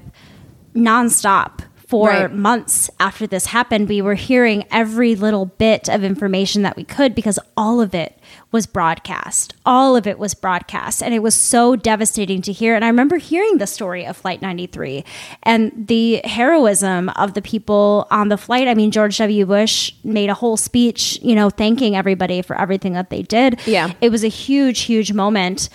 [0.76, 2.34] nonstop for Right.
[2.34, 3.88] months after this happened.
[3.88, 8.18] We were hearing every little bit of information that we could because all of it
[8.54, 9.54] was broadcast.
[9.66, 12.76] All of it was broadcast, and it was so devastating to hear.
[12.76, 15.04] And I remember hearing the story of Flight 93
[15.42, 18.68] and the heroism of the people on the flight.
[18.68, 19.46] I mean, George W.
[19.46, 23.60] Bush made a whole speech, you know, thanking everybody for everything that they did.
[23.66, 23.92] Yeah.
[24.00, 25.70] It was a huge, huge moment.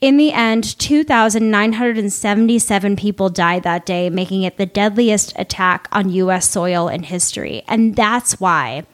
[0.00, 6.50] In the end, 2,977 people died that day, making it the deadliest attack on U.S.
[6.50, 7.62] soil in history.
[7.68, 8.84] And that's why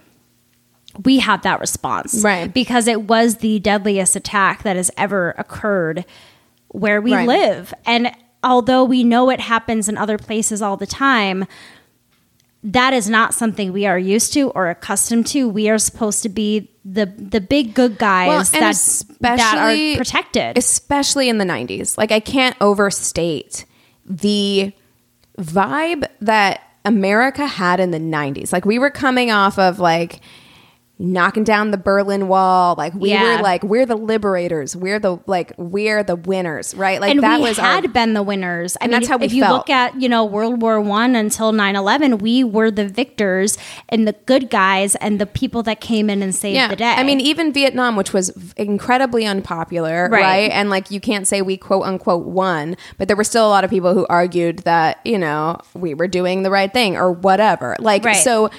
[1.04, 2.22] we have that response.
[2.24, 2.52] Right.
[2.52, 6.04] Because it was the deadliest attack that has ever occurred
[6.68, 7.26] where we Right.
[7.28, 7.72] live.
[7.86, 11.46] And although we know it happens in other places all the time,
[12.62, 15.48] that is not something we are used to or accustomed to.
[15.48, 20.58] We are supposed to be the the big good guys and that, that are protected.
[20.58, 21.96] especially in the 90s.
[21.96, 23.64] Like I can't overstate
[24.04, 24.72] the
[25.38, 28.52] vibe that America had in the 90s.
[28.52, 30.20] Like we were coming off of like
[31.02, 32.74] knocking down the Berlin Wall.
[32.76, 33.36] Like we Yeah.
[33.38, 34.76] were like we're the liberators.
[34.76, 37.00] We're the like we're the winners, right?
[37.00, 38.76] Like and that we was had our, been the winners.
[38.80, 39.56] I And mean, that's how we if you felt.
[39.56, 43.56] look at you know World War One until 9-11, we were the victors
[43.88, 46.90] and the good guys and the people that came in and saved the day.
[46.92, 48.28] I mean, even Vietnam, which was
[48.58, 50.20] incredibly unpopular, Right.
[50.22, 50.50] right.
[50.52, 53.64] And like, you can't say we quote unquote won, but there were still a lot
[53.64, 57.74] of people who argued that, you know, we were doing the right thing or whatever.
[57.78, 58.16] Like, Right.
[58.16, 58.50] so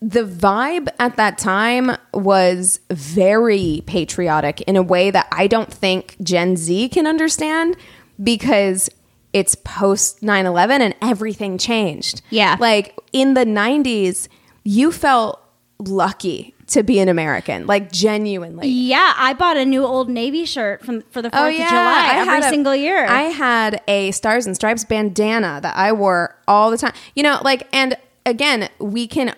[0.00, 6.16] the vibe at that time was very patriotic in a way that I don't think
[6.22, 7.76] Gen Z can understand
[8.22, 8.88] because
[9.32, 12.22] it's post 9 11 and everything changed.
[12.30, 12.56] Yeah.
[12.60, 14.28] Like in the 90s,
[14.64, 15.40] you felt
[15.78, 18.68] lucky to be an American, like genuinely.
[18.68, 22.10] yeah, I bought a new Old Navy shirt from for the oh, Fourth of July
[22.14, 23.06] every Oh, a- single year.
[23.06, 26.92] I had a Stars and Stripes bandana that I wore all the time.
[27.14, 27.96] You know, like, and
[28.26, 29.34] again, we can,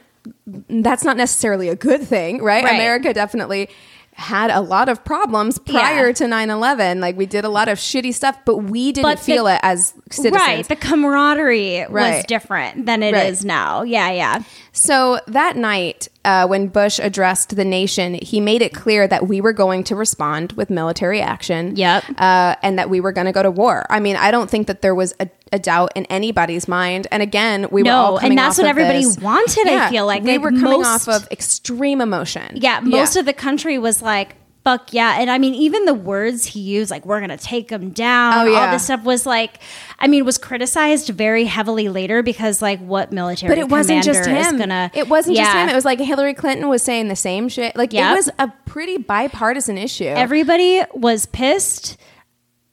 [0.46, 2.64] that's not necessarily a good thing, right?
[2.64, 2.74] Right.
[2.74, 3.68] America definitely
[4.14, 6.12] had a lot of problems prior Yeah.
[6.12, 9.24] to 9-11 like we did a lot of shitty stuff but we didn't But the-
[9.24, 13.44] feel it as citizens Right, the camaraderie was different than it is Right.
[13.46, 13.82] now.
[13.82, 14.42] Yeah, yeah.
[14.72, 19.40] So that night, uh, when Bush addressed the nation, he made it clear that we
[19.40, 21.74] were going to respond with military action.
[21.76, 22.04] Yep.
[22.18, 23.86] Uh, and that we were going to go to war.
[23.88, 27.06] I mean, I don't think that there was a, a doubt in anybody's mind.
[27.10, 30.22] And again, we were No, and that's what everybody this- wanted, I feel like.
[30.22, 32.52] we Like, were coming most- off of extreme emotion.
[32.54, 35.16] Yeah, most of the country was like, fuck yeah.
[35.18, 38.46] And I mean, even the words he used, like, we're going to take them down,
[38.46, 39.58] Oh, all this stuff was like,
[39.98, 44.28] I mean, was criticized very heavily later because, like, what military But it wasn't just
[44.28, 44.58] him.
[44.58, 45.70] gonna, it wasn't just him.
[45.70, 47.74] It was like Hillary Clinton was saying the same shit.
[47.74, 48.12] Like Yep.
[48.12, 50.04] it was a pretty bipartisan issue.
[50.04, 51.96] Everybody was pissed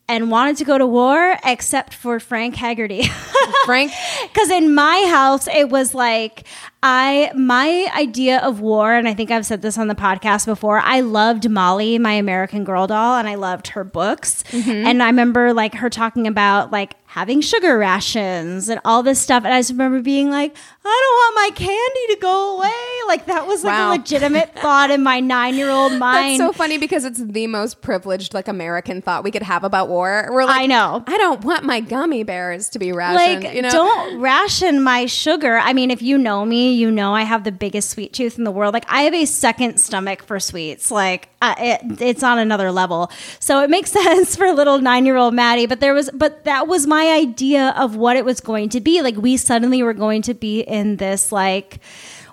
[0.10, 3.04] and wanted to go to war except for Frank Haggerty.
[3.66, 3.92] Frank,
[4.24, 6.46] Because in my house, it was like
[6.82, 10.80] I my idea of war, and I think I've said this on the podcast before.
[10.80, 14.44] I loved Molly, my American Girl doll, and I loved her books.
[14.52, 14.88] Mm-hmm.
[14.88, 19.44] And I remember like her talking about like having sugar rations and all this stuff.
[19.44, 20.56] And I just remember being like,
[20.88, 22.72] I don't want my candy to go away.
[23.08, 23.90] Like that was like Wow.
[23.90, 26.40] a legitimate thought in my nine year old mind.
[26.40, 29.88] That's so funny because it's the most privileged like American thought we could have about
[29.90, 30.30] war.
[30.32, 31.04] We're like, I know.
[31.08, 33.44] I don't want my gummy bears to be rationed.
[33.44, 37.14] like you know, don't ration my sugar i mean if you know me you know
[37.14, 40.24] i have the biggest sweet tooth in the world like i have a second stomach
[40.24, 44.80] for sweets like uh, it, it's on another level so it makes sense for little
[44.80, 48.70] nine-year-old maddie but there was but that was my idea of what it was going
[48.70, 51.80] to be like we suddenly were going to be in this like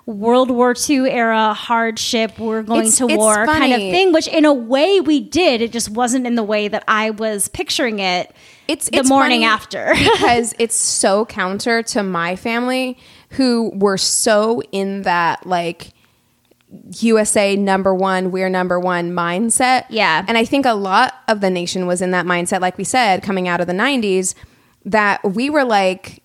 [0.05, 4.45] World War II era hardship, we're going It's- to war kind of thing, which in
[4.45, 5.61] a way we did.
[5.61, 8.31] It just wasn't in the way that I was picturing it
[8.67, 9.93] it's the it's morning after.
[9.97, 12.97] because it's so counter to my family
[13.31, 15.91] who were so in that like
[17.01, 19.85] USA number one, we're number one mindset.
[19.89, 20.25] Yeah.
[20.27, 23.23] And I think a lot of the nation was in that mindset, like we said,
[23.23, 24.35] coming out of the 90s,
[24.83, 26.21] that we were like,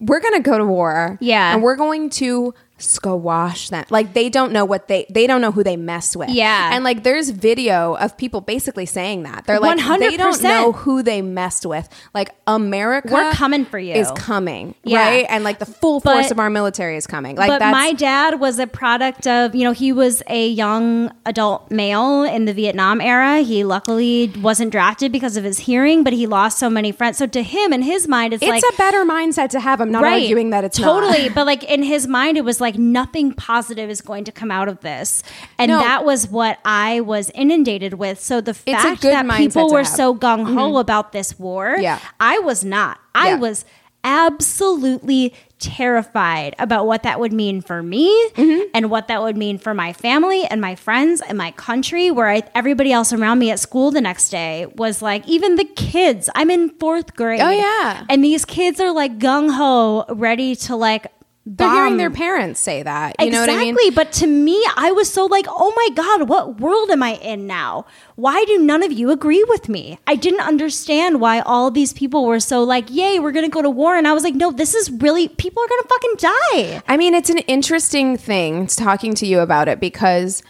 [0.00, 1.18] we're going to go to war.
[1.20, 1.54] Yeah.
[1.54, 3.84] And we're going to squash them.
[3.90, 6.30] Like they don't know what they, they don't know who they mess with.
[6.30, 6.70] Yeah.
[6.74, 9.46] And like there's video of people basically saying that.
[9.46, 11.88] They're like, they don't know who they messed with.
[12.14, 13.94] Like America, We're coming for you.
[13.94, 14.98] Is coming, Yeah.
[15.08, 15.26] right?
[15.28, 17.36] And like the full force But- of our military is coming.
[17.36, 21.70] Like but my dad was a product of, you know, he was a young adult
[21.70, 23.40] male in the Vietnam era.
[23.40, 27.18] He luckily wasn't drafted because of his hearing, but he lost so many friends.
[27.18, 29.80] So to him, in his mind, it's, it's like a better mindset to have.
[29.80, 31.00] I'm not arguing that it's not.
[31.00, 34.50] totally, but like in his mind, it was like nothing positive is going to come
[34.50, 35.22] out of this,
[35.58, 35.78] and No.
[35.80, 38.20] that was what I was inundated with.
[38.20, 40.80] So the fact that people were so gung ho Mhm.
[40.80, 41.98] about this war, Yeah.
[42.18, 42.98] I was not.
[43.14, 43.34] I Yeah.
[43.36, 43.64] was
[44.02, 48.60] absolutely terrified about what that would mean for me Mm-hmm.
[48.72, 52.28] and what that would mean for my family and my friends and my country where
[52.28, 56.30] I, everybody else around me at school the next day was like even the kids
[56.34, 58.04] i'm in fourth grade Oh, yeah.
[58.08, 61.08] and these kids are like gung-ho ready to like
[61.52, 63.16] They're hearing their parents say that.
[63.18, 63.74] You know what I mean?
[63.74, 67.14] Exactly, but to me, I was so like, oh my God, what world am I
[67.14, 67.86] in now?
[68.14, 69.98] Why do none of you agree with me?
[70.06, 73.70] I didn't understand why all these people were so like, yay, we're gonna go to
[73.70, 73.96] war.
[73.96, 76.82] And I was like, no, this is really, people are gonna fucking die.
[76.86, 80.44] I mean, it's an interesting thing to talking to you about it because,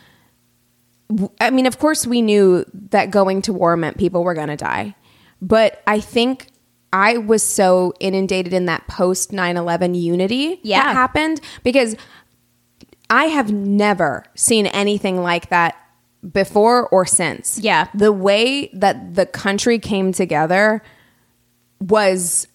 [1.40, 4.56] I mean, of course, we knew that going to war meant people were going to
[4.56, 4.94] die.
[5.40, 6.48] But I think
[6.92, 10.82] I was so inundated in that post 9 11 unity Yeah.
[10.82, 11.96] that happened because
[13.08, 15.76] I have never seen anything like that
[16.32, 17.58] before or since.
[17.58, 17.88] Yeah.
[17.94, 20.82] The way that the country came together
[21.80, 22.46] was.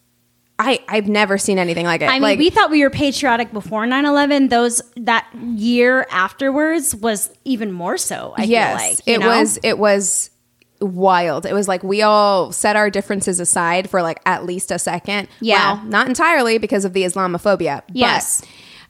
[0.58, 2.06] I, I've never seen anything like it.
[2.06, 4.50] I mean, like, we thought we were patriotic before 9-11.
[4.50, 8.34] Those that year afterwards was even more so.
[8.38, 9.28] I yes, feel like it know?
[9.28, 10.30] was it was
[10.82, 11.46] wild.
[11.46, 15.28] It was like we all set our differences aside for like at least a second.
[15.42, 15.74] Yeah.
[15.76, 17.82] well, not entirely because of the Islamophobia.
[17.92, 18.42] Yes.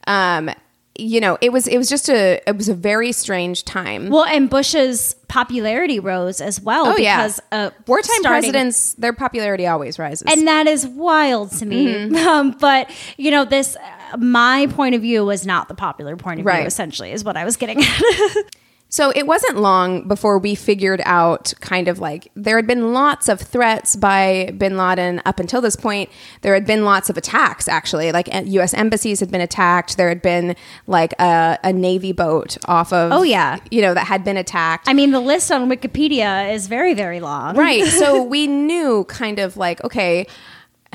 [0.05, 0.49] but, um,
[0.97, 4.09] you know, it was it was just a it was a very strange time.
[4.09, 9.11] Well, and Bush's popularity rose as well oh yeah, because uh, wartime starting- presidents their
[9.11, 10.23] popularity always rises.
[10.31, 11.87] and that is wild to me.
[11.87, 12.15] Mm-hmm.
[12.27, 13.75] Um, but you know, this
[14.13, 16.59] uh, my point of view was not the popular point of Right.
[16.59, 16.67] view.
[16.67, 18.01] Essentially, is what I was getting at.
[18.95, 23.27] So it wasn't long before we figured out kind of like there had been lots
[23.27, 26.09] of threats by bin Laden up until this point.
[26.43, 28.13] There had been lots of attacks, actually.
[28.13, 28.73] Like uh, U.S.
[28.73, 29.97] embassies had been attacked.
[29.97, 30.55] There had been
[30.87, 33.11] like a, a Navy boat off of.
[33.11, 33.59] Oh, yeah.
[33.69, 34.87] You know, that had been attacked.
[34.87, 37.57] I mean, the list on Wikipedia is very, very long.
[37.57, 37.83] Right.
[37.83, 40.25] So we knew kind of like, okay,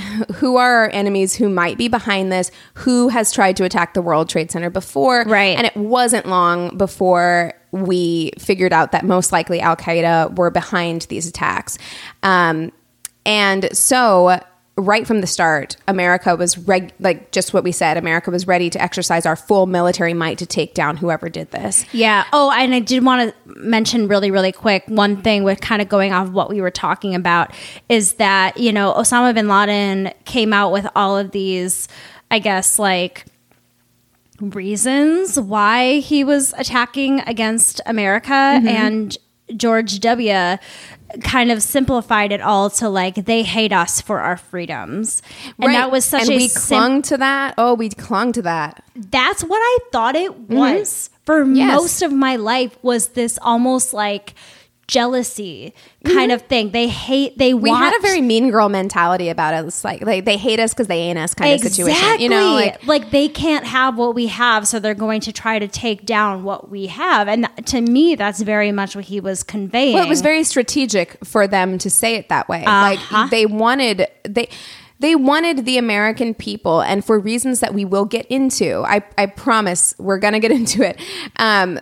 [0.35, 2.51] who are our enemies who might be behind this?
[2.75, 5.25] Who has tried to attack the World Trade Center before?
[5.27, 5.57] Right.
[5.57, 11.03] And it wasn't long before we figured out that most likely Al Qaeda were behind
[11.03, 11.79] these attacks.
[12.23, 12.73] Um,
[13.25, 14.41] and so
[14.77, 17.97] right from the start, America was reg- like just what we said.
[17.97, 21.85] America was ready to exercise our full military might to take down whoever did this.
[21.93, 22.25] Yeah.
[22.33, 25.89] Oh, and I did want to mention really, really quick one thing with kind of
[25.89, 27.53] going off what we were talking about
[27.89, 31.89] is that, you know, Osama bin Laden came out with all of these,
[32.31, 33.27] I guess, like
[34.41, 38.69] reasons why he was attacking against America mm-hmm.
[38.69, 39.19] and
[39.57, 40.57] George W.
[41.25, 45.23] kind of simplified it all to like they hate us for our freedoms.
[45.59, 45.73] And Right.
[45.73, 47.55] that was such and a we sim- clung to that.
[47.59, 48.83] Oh, we clung to that.
[48.95, 51.55] that's what I thought it was for Mm-hmm.
[51.57, 51.75] Yes.
[51.81, 54.35] most of my life was this almost like
[54.91, 55.73] jealousy
[56.05, 56.71] kind of thing.
[56.71, 57.65] They hate they Mm-hmm.
[57.65, 59.67] We want had a very mean girl mentality about it.
[59.67, 62.21] It's like, like they hate us because they ain't us kind of situation.
[62.21, 65.59] You know, like like they can't have what we have, so they're going to try
[65.59, 67.29] to take down what we have.
[67.29, 69.95] And to me, that's very much what he was conveying.
[69.95, 72.65] well, it was very strategic for them to say it that way.
[72.65, 73.19] Uh-huh.
[73.21, 74.49] Like they wanted they
[75.01, 79.27] they wanted the American people, and for reasons that we will get into, I, I
[79.27, 81.01] promise we're gonna get into it.
[81.37, 81.79] Um,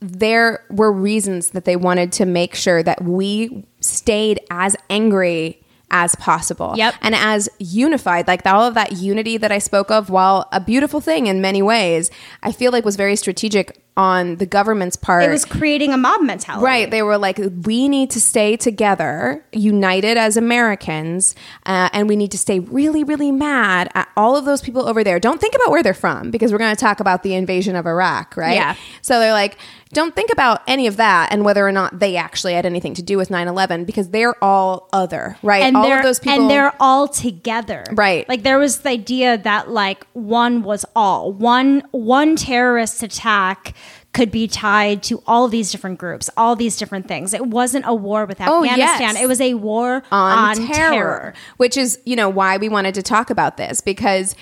[0.00, 6.16] there were reasons that they wanted to make sure that we stayed as angry as
[6.16, 6.74] possible.
[6.76, 6.94] Yep.
[7.00, 11.00] And as unified, like all of that unity that I spoke of, while a beautiful
[11.00, 12.10] thing in many ways,
[12.42, 15.22] I feel like was very strategic on the government's part.
[15.22, 16.64] It was creating a mob mentality.
[16.64, 16.90] Right.
[16.90, 21.34] They were like, we need to stay together, united as Americans,
[21.64, 25.02] uh, and we need to stay really, really mad at all of those people over
[25.02, 25.18] there.
[25.18, 27.86] Don't think about where they're from because we're going to talk about the invasion of
[27.86, 28.56] Iraq, right?
[28.56, 28.74] Yeah.
[29.00, 29.56] So they're like,
[29.96, 33.02] don't think about any of that and whether or not they actually had anything to
[33.02, 35.62] do with 9 11 because they're all other, right?
[35.64, 36.42] And all they're, of those people.
[36.42, 37.82] and they're all together.
[37.92, 38.28] Right.
[38.28, 41.32] Like there was the idea that like one was all.
[41.32, 43.74] One one terrorist attack
[44.12, 47.34] could be tied to all these different groups, all these different things.
[47.34, 49.14] It wasn't a war with Oh, Afghanistan.
[49.14, 49.20] yes.
[49.22, 51.34] It was a war on, on, terror, terror.
[51.56, 54.34] which is you know why we wanted to talk about this because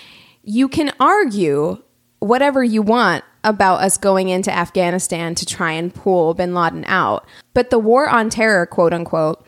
[0.43, 1.83] you can argue
[2.21, 7.27] whatever you want about us going into Afghanistan to try and pull bin Laden out,
[7.53, 9.45] but the war on terror, quote unquote,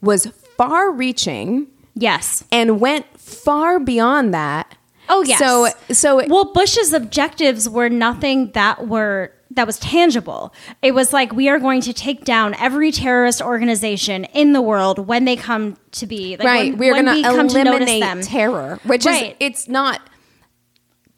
[0.00, 0.26] was
[0.56, 2.44] far reaching Yes.
[2.52, 4.74] and went far beyond that.
[5.08, 5.38] Oh yes.
[5.38, 10.52] So so well, Bush's objectives were nothing that were that was tangible.
[10.82, 14.98] It was like we are going to take down every terrorist organization in the world
[15.08, 16.36] when they come to be.
[16.36, 19.30] Like, right, when- going we to come to eliminate terror, which Right.
[19.30, 20.00] is it's not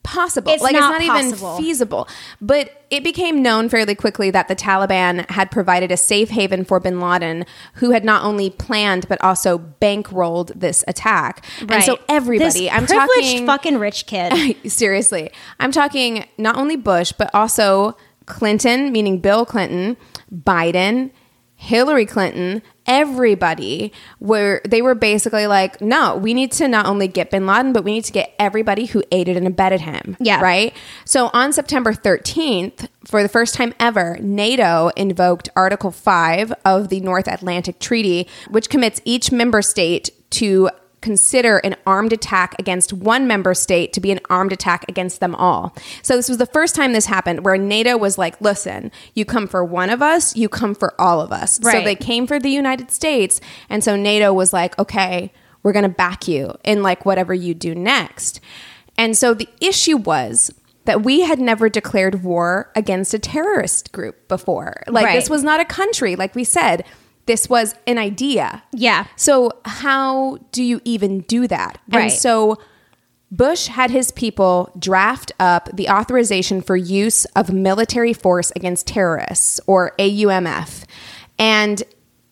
[0.02, 0.52] possible.
[0.52, 1.54] It's like not it's not possible.
[1.54, 2.08] even feasible.
[2.40, 6.80] But it became known fairly quickly that the Taliban had provided a safe haven for
[6.80, 7.44] bin Laden,
[7.74, 11.44] who had not only planned but also bankrolled this attack.
[11.60, 11.72] Right.
[11.72, 14.56] And so everybody, This I'm privileged talking fucking rich kid.
[14.70, 17.96] seriously, I'm talking not only Bush but also
[18.26, 19.96] Clinton, meaning Bill Clinton,
[20.32, 21.10] Biden,
[21.56, 27.30] Hillary Clinton, everybody were they were basically like, no, we need to not only get
[27.30, 30.16] bin Laden, but we need to get everybody who aided and abetted him.
[30.20, 30.40] Yeah.
[30.40, 30.74] Right?
[31.04, 37.00] So on September 13th, for the first time ever, NATO invoked Article 5 of the
[37.00, 40.70] North Atlantic Treaty, which commits each member state to
[41.00, 45.34] consider an armed attack against one member state to be an armed attack against them
[45.34, 45.74] all.
[46.02, 49.46] So this was the first time this happened where NATO was like, listen, you come
[49.46, 51.58] for one of us, you come for all of us.
[51.78, 53.40] So they came for the United States.
[53.68, 55.32] And so NATO was like, okay,
[55.62, 58.40] we're going to back you in like whatever you do next.
[58.98, 60.52] And so the issue was
[60.86, 64.82] that we had never declared war against a terrorist group before.
[64.88, 65.14] Like Right.
[65.16, 66.84] this was not a country, like we said.
[67.30, 68.64] This was an idea.
[68.72, 69.06] Yeah.
[69.14, 71.78] So how do you even do that?
[71.88, 72.02] Right.
[72.02, 72.58] And so
[73.30, 79.60] Bush had his people draft up the authorization for use of military force against terrorists,
[79.68, 80.82] or AUMF.
[81.38, 81.84] And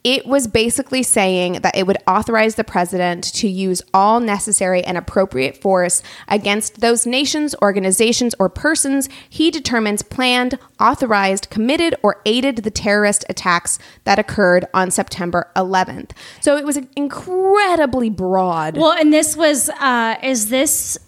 [0.05, 4.97] it was basically saying that it would authorize the president to use all necessary and
[4.97, 12.59] appropriate force against those nations, organizations, or persons he determines planned, authorized, committed, or aided
[12.59, 16.13] the terrorist attacks that occurred on September 11th.
[16.41, 18.77] So it was incredibly broad.
[18.77, 20.99] Well, and this was uh, is this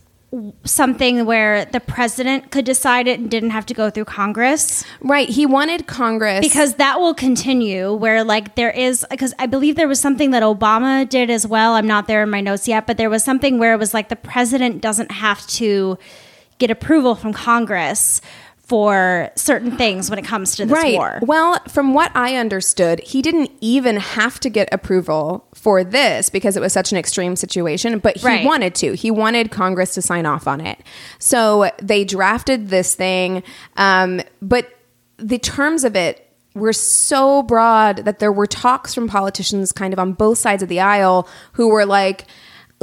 [0.64, 4.84] something where the president could decide it and didn't have to go through Congress?
[5.00, 5.28] Right.
[5.28, 9.88] He wanted Congress because that will continue where like there is because I believe there
[9.88, 11.74] was something that Obama did as well.
[11.74, 14.08] I'm not there in my notes yet, but there was something where it was like
[14.08, 15.98] the president doesn't have to
[16.58, 18.20] get approval from Congress
[18.70, 20.94] for certain things when it comes to this right.
[20.94, 21.18] war.
[21.22, 26.56] Well, from what I understood, he didn't even have to get approval for this because
[26.56, 28.46] it was such an extreme situation, but he Right.
[28.46, 28.92] wanted to.
[28.92, 30.78] He wanted Congress to sign off on it.
[31.18, 33.42] So they drafted this thing,
[33.76, 34.68] um, but
[35.16, 39.98] the terms of it were so broad that there were talks from politicians kind of
[39.98, 42.24] on both sides of the aisle who were like,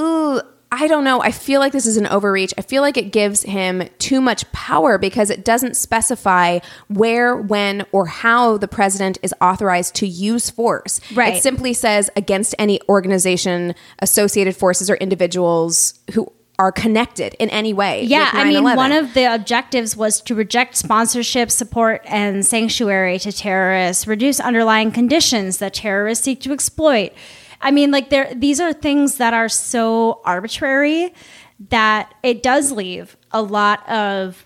[0.01, 0.41] ooh,
[0.71, 1.21] I don't know.
[1.21, 2.53] I feel like this is an overreach.
[2.57, 6.59] I feel like it gives him too much power because it doesn't specify
[6.89, 10.99] where, when, or how the president is authorized to use force.
[11.13, 11.35] Right.
[11.35, 17.71] It simply says against any organization, associated forces, or individuals who are connected in any
[17.71, 18.03] way.
[18.03, 23.31] Yeah, I mean, one of the objectives was to reject sponsorship, support, and sanctuary to
[23.31, 27.13] terrorists, reduce underlying conditions that terrorists seek to exploit.
[27.61, 31.13] I mean, like there, these are things that are so arbitrary
[31.69, 34.43] that it does leave a lot of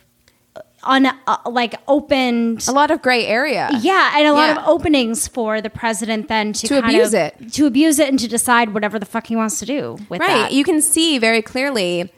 [0.84, 3.70] un, uh, like opened a lot of gray area.
[3.82, 4.62] Yeah, and a lot Yeah.
[4.64, 7.54] of openings for the president then to, To abuse of- it.
[7.54, 10.28] to abuse it, and to decide whatever the fuck he wants to do with right.
[10.30, 10.52] that.
[10.54, 12.12] You can see very clearly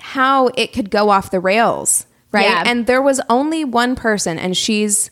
[0.00, 2.44] how it could go off the rails, right?
[2.44, 2.64] Yeah.
[2.66, 5.10] And there was only one person, and she's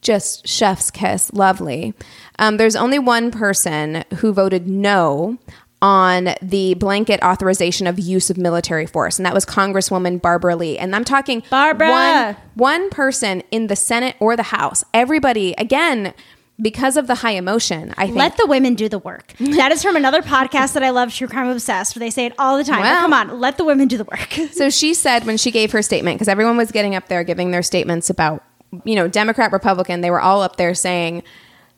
[0.00, 1.94] just chef's kiss, lovely.
[2.38, 5.38] Um, there's only one person who voted no
[5.80, 10.76] on the blanket authorization of use of military force, and that was Congresswoman Barbara Lee.
[10.78, 11.88] And I'm talking Barbara!
[11.90, 14.82] one, one person in the Senate or the House.
[14.92, 16.14] Everybody, again,
[16.60, 19.34] because of the high emotion, I think Let the women do the work.
[19.38, 22.32] That is from another podcast that I love, True Crime Obsessed, where they say it
[22.38, 22.80] all the time.
[22.80, 24.32] Well- come on, let the women do the work.
[24.52, 27.52] So she said when she gave her statement, because everyone was getting up there giving
[27.52, 28.42] their statements about,
[28.84, 31.22] you know, Democrat, Republican, they were all up there saying,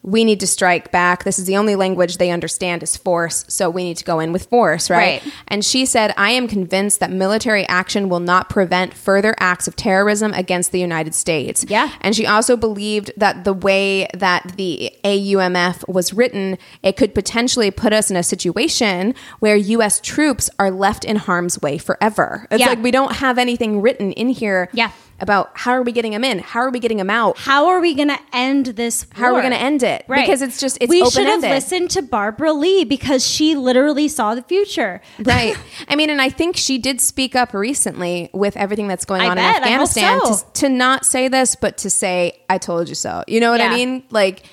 [0.03, 1.25] we need to strike back.
[1.25, 3.45] This is the only language they understand is force.
[3.49, 5.23] So we need to go in with force, right?
[5.23, 5.35] Right.
[5.49, 9.77] And she said, I am convinced that military action will not prevent further acts of
[9.77, 11.67] terrorism against the United States.
[11.69, 11.93] Yeah.
[12.01, 17.71] And she also believed that the way that the AUMF was written, it could potentially
[17.71, 20.01] put us in a situation where U.S.
[20.01, 22.47] troops are left in harm's way forever.
[22.51, 22.69] It's Yeah.
[22.69, 24.93] like we don't have anything written in here Yeah.
[25.21, 26.39] About how are we getting them in?
[26.39, 27.39] How are we getting them out?
[27.39, 29.07] How are we going to end this?
[29.13, 30.05] How are we gonna end it?
[30.09, 30.27] Right.
[30.27, 34.35] Because it's just- it's we should have listened to Barbara Lee because she literally saw
[34.35, 35.01] the future.
[35.19, 35.57] Right.
[35.89, 39.29] I mean, and I think she did speak up recently with everything that's going I
[39.29, 39.57] on bet.
[39.59, 40.35] in Afghanistan so.
[40.35, 43.25] to, to not say this, but to say, I told you so.
[43.27, 44.05] You know what I mean?
[44.11, 44.45] Like,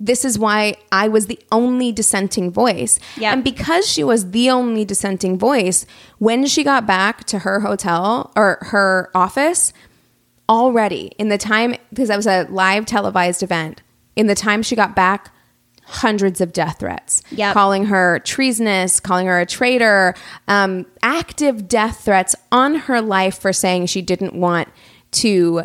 [0.00, 2.98] this is why I was the only dissenting voice.
[3.16, 3.32] Yep.
[3.32, 5.86] And because she was the only dissenting voice,
[6.18, 9.72] when she got back to her hotel or her office,
[10.48, 13.82] already in the time, because that was a live televised event,
[14.16, 15.30] in the time she got back,
[15.86, 17.52] hundreds of death threats Yep.
[17.52, 20.14] calling her treasonous calling her a traitor
[20.48, 24.68] um, active death threats on her life for saying she didn't want
[25.10, 25.62] to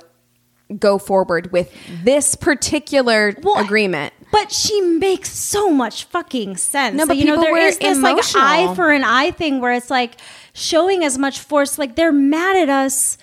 [0.77, 1.73] go forward with
[2.03, 6.97] this particular Well, agreement But she makes so much fucking sense.
[6.97, 8.43] No, but you know, there is this like emotional.
[8.43, 10.17] eye for an eye thing where it's like
[10.53, 11.79] showing as much force.
[11.79, 13.17] Like they're mad at us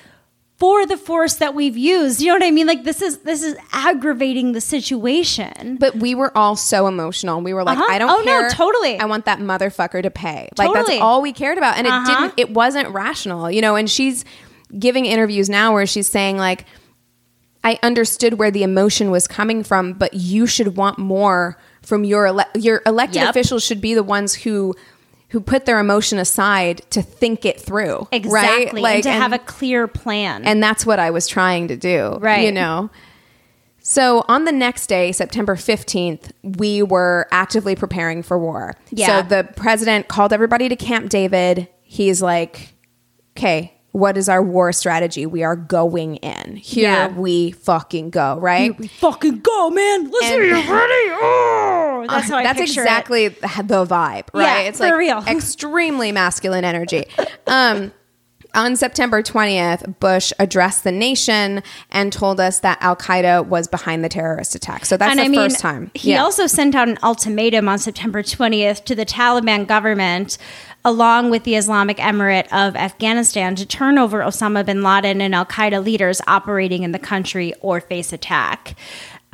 [0.59, 2.21] for the force that we've used.
[2.23, 2.67] You know what I mean?
[2.67, 5.77] Like this is this is aggravating the situation.
[5.79, 7.93] but we were all so emotional we were like Uh-huh.
[7.93, 8.99] i don't Oh, no, totally.
[8.99, 12.01] i want that motherfucker to pay like that's all we cared about and Uh-huh.
[12.01, 14.25] it didn't it wasn't rational you know and she's
[14.79, 16.65] giving interviews now where she's saying like
[17.65, 22.27] I understood where the emotion was coming from, but you should want more from your
[22.29, 23.31] ele- your elected Yep.
[23.31, 24.73] officials should be the ones who
[25.31, 28.83] who put their emotion aside to think it through, Exactly.
[28.83, 28.95] Right?
[28.97, 30.45] and to have a clear plan.
[30.45, 32.45] and that's what I was trying to do, Right.
[32.45, 32.91] You know.
[33.81, 38.75] So on the next day, September 15th, we were actively preparing for war.
[38.91, 39.23] Yeah.
[39.23, 41.69] So the president called everybody to Camp David.
[41.83, 42.75] He's like,
[43.37, 45.25] "Okay, what is our war strategy?
[45.25, 46.57] We are going in.
[46.57, 47.09] Here Yeah.
[47.09, 50.11] we fucking go, right?" we fucking go, man.
[50.11, 50.69] Let's And- you ready.
[51.19, 53.41] Oh, that's how I That's exactly it.
[53.41, 54.43] the vibe, right?
[54.43, 55.19] Yeah, it's for like real.
[55.27, 57.07] extremely masculine energy.
[57.47, 57.93] Um,
[58.55, 64.05] on September 20th, Bush addressed the nation and told us that Al Qaeda was behind
[64.05, 64.87] the terrorist attack.
[64.87, 65.91] So that's and the I mean, first time.
[65.95, 66.23] He Yeah.
[66.23, 70.39] also sent out an ultimatum on September 20th to the Taliban government,
[70.85, 75.47] along with the Islamic Emirate of Afghanistan, to turn over Osama bin Laden and Al
[75.47, 78.77] Qaeda leaders operating in the country or face attack.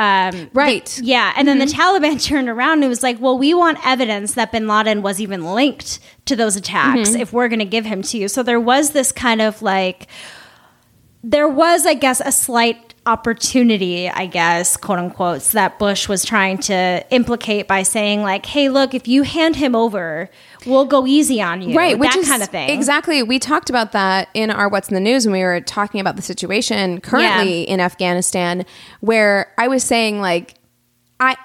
[0.03, 0.84] Um, Right.
[0.84, 1.03] Mm-hmm.
[1.03, 1.32] the- yeah.
[1.36, 4.66] And then the Taliban turned around and was like, well, we want evidence that bin
[4.66, 7.20] Laden was even linked to those attacks Mm-hmm.
[7.20, 8.28] if we're going to give him to you.
[8.28, 10.07] So there was this kind of like,
[11.24, 16.59] there was, I guess, a slight opportunity, I guess, quote unquote, that Bush was trying
[16.59, 20.28] to implicate by saying, like, hey, look, if you hand him over,
[20.67, 21.77] we'll go easy on you.
[21.77, 22.71] right, which that is kind of thing.
[22.71, 23.23] Exactly.
[23.23, 26.17] We talked about that in our What's in the News when we were talking about
[26.17, 28.65] the situation currently in Afghanistan,
[29.01, 30.55] where I was saying, like,
[31.21, 31.37] I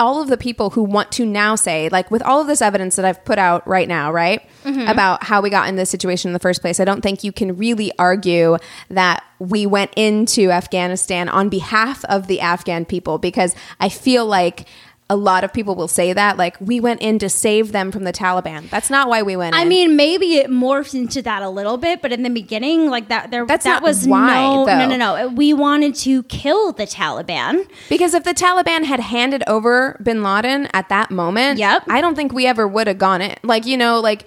[0.00, 2.96] all of the people who want to now say, like, with all of this evidence
[2.96, 4.88] that I've put out right now, right, Mm-hmm.
[4.88, 7.30] about how we got in this situation in the first place, I don't think you
[7.32, 8.56] can really argue
[8.88, 14.66] that we went into Afghanistan on behalf of the Afghan people because I feel like
[15.10, 18.04] a lot of people will say that, like, we went in to save them from
[18.04, 18.70] the Taliban.
[18.70, 19.60] That's not why we went in.
[19.60, 23.08] I mean, maybe it morphed into that a little bit, but in the beginning, like
[23.08, 24.78] that, there That's that not was why, no, though.
[24.78, 25.28] no, no, no.
[25.28, 27.68] We wanted to kill the Taliban.
[27.90, 31.84] Because if the Taliban had handed over bin Laden at that moment, Yep.
[31.88, 33.36] I don't think we ever would have gone in.
[33.42, 34.26] Like, you know, like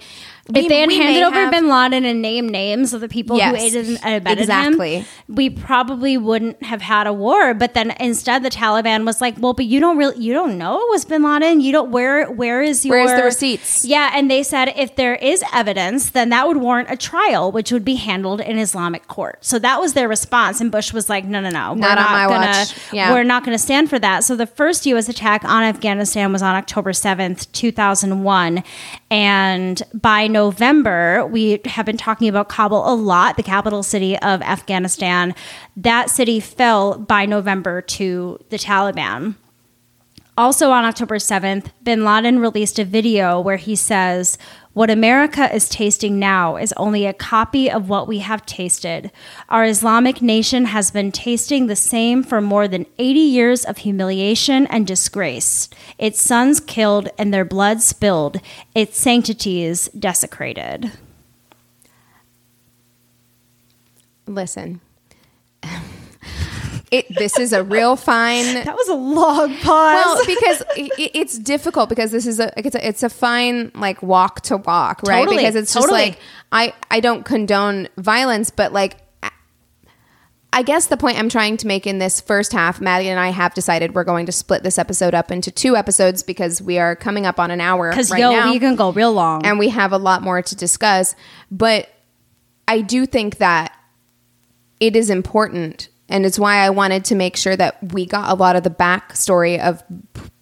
[0.54, 3.36] If we- they had handed over have- Bin Laden and named names of the people
[3.36, 4.96] Yes, who aided and abetted exactly.
[5.00, 7.52] him, we probably wouldn't have had a war.
[7.52, 10.76] But then instead, the Taliban was like, "Well, but you don't really, you don't know
[10.78, 11.60] it was Bin Laden.
[11.60, 13.84] You don't where where is your Where's the receipts?
[13.84, 17.70] Yeah, and they said if there is evidence, then that would warrant a trial, which
[17.70, 19.38] would be handled in Islamic court.
[19.42, 22.04] So that was their response, and Bush was like, "No, no, no, we're Not on
[22.12, 22.74] my gonna, watch.
[22.92, 23.12] Yeah.
[23.12, 25.08] we're not going to stand for that." So the first U.S.
[25.10, 28.62] attack on Afghanistan was on October seventh, two thousand one,
[29.10, 34.40] and by November, we have been talking about Kabul a lot, the capital city of
[34.42, 35.34] Afghanistan.
[35.76, 39.34] That city fell by November to the Taliban.
[40.36, 44.38] Also on October 7th, bin Laden released a video where he says,
[44.78, 49.10] What America is tasting now is only a copy of what we have tasted.
[49.48, 54.68] Our Islamic nation has been tasting the same for more than 80 years of humiliation
[54.68, 55.68] and disgrace.
[55.98, 58.40] Its sons killed and their blood spilled,
[58.72, 60.92] its sanctities desecrated.
[64.28, 64.80] Listen.
[66.90, 68.44] It, this is a real fine.
[68.64, 69.64] That was a long pause.
[69.66, 74.02] Well, because it, it's difficult because this is a it's a it's a fine like
[74.02, 75.20] walk to walk, right?
[75.20, 76.10] Totally, because it's totally.
[76.10, 76.20] just like
[76.52, 78.96] I I don't condone violence, but like
[80.52, 83.28] I guess the point I'm trying to make in this first half, Maddie and I
[83.30, 86.96] have decided we're going to split this episode up into two episodes because we are
[86.96, 89.44] coming up on an hour Because, right yo, now we can go real long.
[89.44, 91.14] and we have a lot more to discuss.
[91.50, 91.88] But
[92.66, 93.72] I do think that
[94.80, 98.34] it is important, and it's why I wanted to make sure that we got a
[98.34, 99.82] lot of the backstory of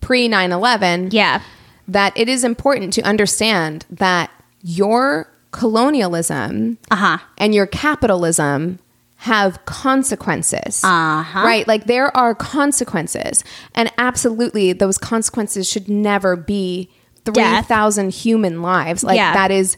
[0.00, 1.10] pre 9 11.
[1.12, 1.40] Yeah.
[1.88, 4.30] That it is important to understand that
[4.62, 7.18] your colonialism Uh-huh.
[7.38, 8.78] and your capitalism
[9.20, 10.82] have consequences.
[10.84, 11.40] Uh-huh.
[11.42, 11.66] Right?
[11.66, 13.42] Like there are consequences.
[13.74, 16.90] And absolutely, those consequences should never be
[17.24, 19.02] 3,000 human lives.
[19.02, 19.32] Like Yeah.
[19.32, 19.76] that is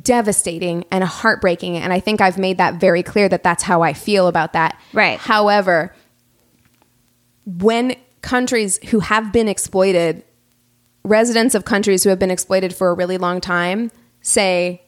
[0.00, 1.76] devastating and heartbreaking.
[1.76, 4.80] And I think I've made that very clear that that's how I feel about that.
[4.92, 5.18] Right.
[5.18, 5.94] However,
[7.44, 10.24] when countries who have been exploited,
[11.04, 13.90] residents of countries who have been exploited for a really long time
[14.20, 14.81] say,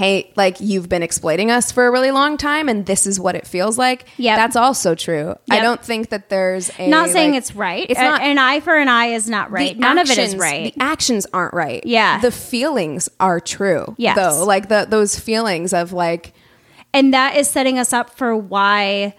[0.00, 3.34] hey, like you've been exploiting us for a really long time and this is what
[3.34, 4.06] it feels like.
[4.16, 4.34] Yeah.
[4.34, 5.36] That's also true.
[5.50, 6.88] I don't think that there's a.
[6.88, 7.84] not saying like- it's right.
[7.86, 8.22] It's A- not.
[8.22, 9.78] an eye for an eye is not right.
[9.78, 10.72] None of it is right.
[10.72, 11.84] The actions aren't right.
[11.84, 12.18] Yeah.
[12.22, 13.94] The feelings are true.
[13.98, 14.16] Yes.
[14.16, 14.46] Though.
[14.46, 16.32] Like the, those feelings of like,
[16.94, 19.14] and that is setting us up for why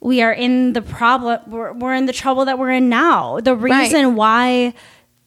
[0.00, 3.56] we are in the problem we're, we're in the trouble that we're in now the
[3.56, 4.74] reason why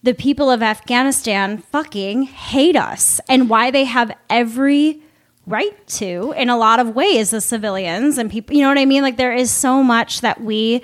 [0.04, 5.02] the people of afghanistan fucking hate us and why they have every
[5.46, 8.86] right to in a lot of ways the civilians and people you know what i
[8.86, 10.82] mean like there is so much that we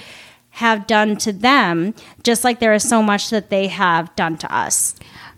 [0.49, 1.93] have done to them
[2.23, 4.95] just like there is so much that they have done to us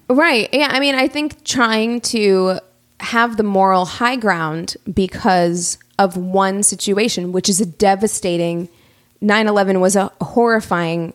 [0.09, 0.49] Right.
[0.53, 0.69] Yeah.
[0.71, 2.59] I mean, I think trying to
[2.99, 8.69] have the moral high ground because of one situation, which is a devastating
[9.19, 11.13] 9 11 was a horrifying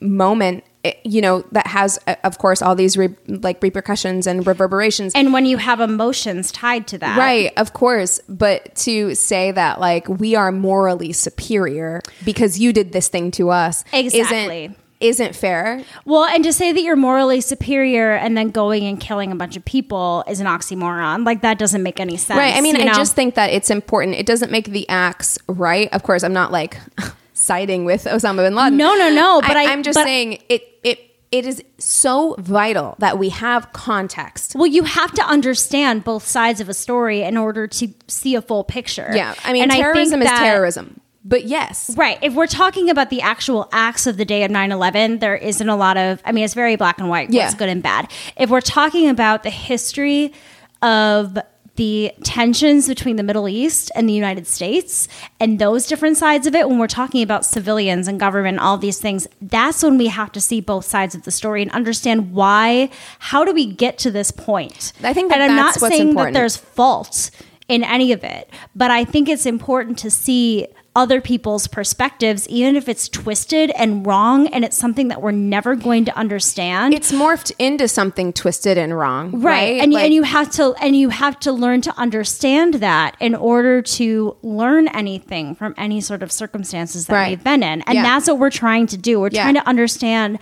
[0.00, 0.64] moment,
[1.04, 5.12] you know, that has, uh, of course, all these re- like repercussions and reverberations.
[5.14, 8.20] and when you have emotions tied to that Right, of course.
[8.28, 13.50] But to say that like we are morally superior because you did this thing to
[13.50, 14.64] us Exactly.
[14.66, 15.82] isn't, isn't fair.
[16.04, 19.56] Well, and to say that you're morally superior and then going and killing a bunch
[19.56, 21.26] of people is an oxymoron.
[21.26, 22.38] Like that doesn't make any sense.
[22.38, 22.54] Right.
[22.56, 22.94] I mean, I know?
[22.94, 24.16] just think that it's important.
[24.16, 25.88] It doesn't make the acts right.
[25.92, 26.78] Of course, I'm not like
[27.38, 28.76] siding with Osama bin Laden.
[28.76, 30.62] No, no, no, but I- am just but- saying it.
[30.82, 30.98] It
[31.30, 34.54] it is so vital that we have context.
[34.54, 38.40] Well, you have to understand both sides of a story in order to see a
[38.40, 39.10] full picture.
[39.14, 39.34] Yeah.
[39.44, 41.00] I mean, And terrorism is that- terrorism.
[41.26, 42.16] But yes, Right.
[42.22, 45.68] If we're talking about the actual acts of the day of 9 11, there isn't
[45.68, 47.42] a lot of, I mean, it's very black and white, Yeah.
[47.44, 48.08] what's good and bad.
[48.38, 50.32] If we're talking about the history
[50.80, 51.36] of
[51.78, 55.06] the tensions between the Middle East and the United States
[55.38, 58.98] and those different sides of it, when we're talking about civilians and government, all these
[58.98, 62.90] things, that's when we have to see both sides of the story and understand why,
[63.20, 64.92] how do we get to this point?
[65.04, 66.34] I think that and I'm not saying important.
[66.34, 67.30] that there's fault
[67.68, 68.50] in any of it.
[68.74, 70.66] But I think it's important to see
[70.98, 75.76] other people's perspectives, even if it's twisted and wrong and it's something that we're never
[75.76, 76.92] going to understand.
[76.92, 79.30] it's morphed into something twisted and wrong.
[79.40, 79.58] right.
[79.58, 79.80] Right.
[79.80, 83.16] And, you Like- and you have to and you have to learn to understand that
[83.20, 87.28] in order to learn anything from any sort of circumstances that Right.
[87.30, 87.82] we've been in.
[87.82, 88.02] And Yeah.
[88.02, 89.20] that's what we're trying to do.
[89.20, 89.42] We're Yeah.
[89.44, 90.38] trying to understand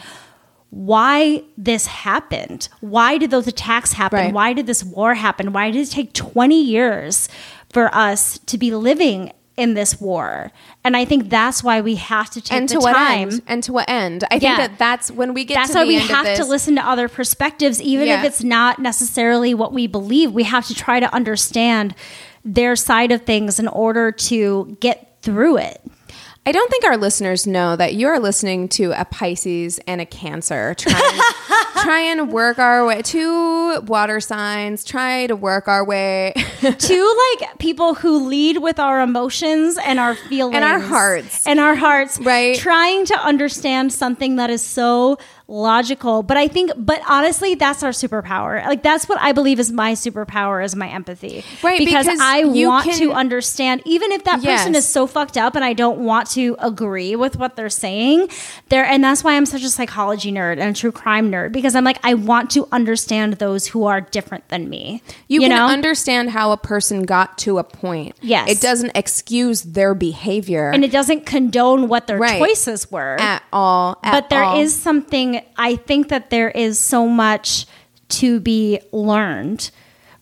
[0.70, 2.68] why this happened.
[2.80, 4.18] Why did those attacks happen?
[4.18, 4.32] Right.
[4.34, 5.52] Why did this war happen?
[5.52, 7.28] Why did it take 20 years
[7.72, 10.52] for us to be living in this war?
[10.84, 13.30] And I think that's why we have to take and the to what time.
[13.30, 13.42] end?
[13.46, 14.24] And to what end?
[14.30, 15.54] I think that that's when we get.
[15.54, 18.78] That's to why the we have to listen to other perspectives, even if it's not
[18.78, 20.32] necessarily what we believe.
[20.32, 21.94] We have to try to understand
[22.44, 25.82] their side of things in order to get through it.
[26.48, 30.74] I don't think our listeners know that you're listening to a Pisces and a Cancer.
[30.74, 31.20] Try and,
[31.86, 33.00] try and work our way.
[33.02, 34.84] to water signs.
[34.84, 36.32] Try to work our way.
[36.60, 41.46] to like people who lead with our emotions and our feelings And our hearts.
[41.46, 42.56] and our hearts Right.
[42.58, 45.18] trying to understand something that is so
[45.48, 46.22] logical.
[46.22, 48.64] But I think, but honestly, that's our superpower.
[48.66, 51.44] Like that's what I believe is my superpower is my empathy.
[51.62, 55.36] Right, Because, because I want can- to understand, even if that person is so fucked
[55.36, 58.28] up and I don't want to agree with what they're saying.
[58.68, 61.74] There, and that's why I'm such a psychology nerd and a true crime nerd because
[61.76, 65.02] I'm like I want to understand those who are different than me.
[65.28, 68.16] You, You, can know, understand how a person got to a point.
[68.20, 68.50] Yes.
[68.50, 72.38] It doesn't excuse their behavior and it doesn't condone what their Right.
[72.40, 73.98] choices were at all.
[74.02, 74.82] at but there is all.
[75.56, 77.66] I think that there is so much
[78.08, 79.70] to be learned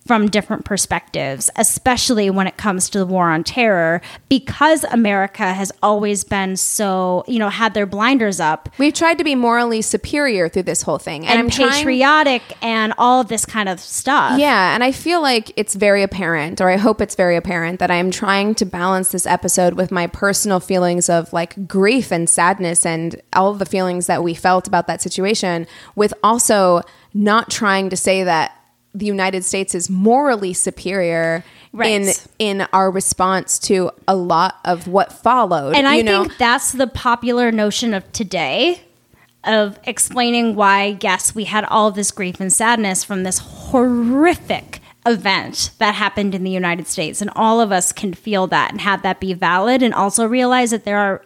[0.06, 5.72] from different perspectives, especially when it comes to the war on terror, because America has
[5.82, 10.48] always been so, you know, had their blinders up We've tried to be morally superior
[10.48, 11.26] through this whole thing.
[11.26, 14.38] and, I'm trying- patriotic and all of this kind of stuff.
[14.38, 17.90] Yeah, and I feel like it's very apparent, or I hope it's very apparent, that
[17.90, 22.84] I'm trying to balance this episode with my personal feelings of like grief and sadness
[22.84, 26.82] and all of the feelings that we felt about that situation, with also
[27.14, 28.52] not trying to say that
[28.94, 31.90] the United States is morally superior Right.
[31.90, 35.74] in in our response to a lot of what followed.
[35.74, 36.22] And I know?
[36.22, 38.82] think that's the popular notion of today
[39.42, 45.70] of explaining why, yes, we had all this grief and sadness from this horrific event
[45.78, 47.20] that happened in the United States.
[47.20, 50.70] And all of us can feel that and have that be valid and also realize
[50.70, 51.22] that there are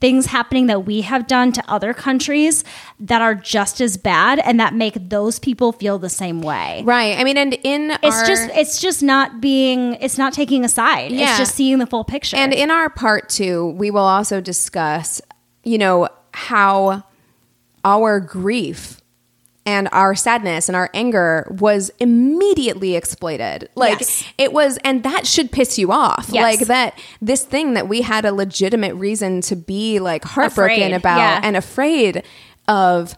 [0.00, 2.64] things happening that we have done to other countries
[3.00, 6.82] that are just as bad and that make those people feel the same way.
[6.84, 7.18] right.
[7.18, 10.68] I mean, and in It's our, just it's just not being it's not taking a
[10.68, 11.12] side.
[11.12, 11.30] Yeah.
[11.30, 12.36] It's just seeing the full picture.
[12.36, 15.22] And in our part two, we will also discuss,
[15.64, 17.04] you know, how
[17.84, 19.00] our grief
[19.66, 23.68] and our sadness and our anger was immediately exploited.
[23.74, 24.24] Like Yes.
[24.38, 26.28] it was, and that should piss you off.
[26.30, 26.42] Yes.
[26.60, 30.92] Like that, this thing that we had a legitimate reason to be like heartbroken Afraid,
[30.92, 31.40] about yeah.
[31.42, 32.22] and afraid
[32.68, 33.16] of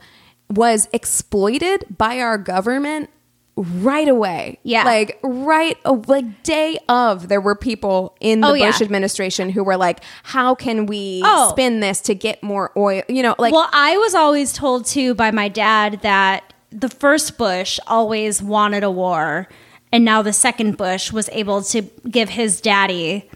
[0.51, 3.11] was exploited by our government
[3.59, 4.59] right away.
[4.63, 4.85] Yeah.
[4.85, 8.71] Like right like day of there were people in the Oh, yeah.
[8.71, 11.51] Bush administration who were like how can we Oh.
[11.51, 15.15] spin this to get more oil, you know, like well, I was always told too
[15.15, 19.49] by my dad that the first Bush always wanted a war,
[19.91, 23.29] and now the second Bush was able to give his daddy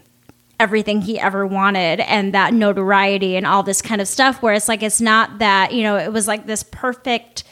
[0.59, 4.41] everything he ever wanted and that notoriety and all this kind of stuff.
[4.43, 7.43] Where it's like, it's not that, you know, it was like this perfect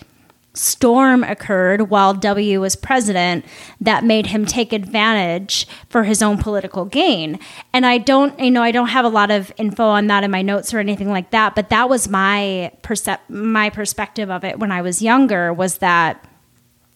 [0.53, 3.45] storm occurred while W was president
[3.79, 7.39] that made him take advantage for his own political gain.
[7.71, 10.31] And I don't, you know, I don't have a lot of info on that in
[10.31, 14.59] my notes or anything like that, but that was my percep- my perspective of it
[14.59, 16.25] when I was younger was that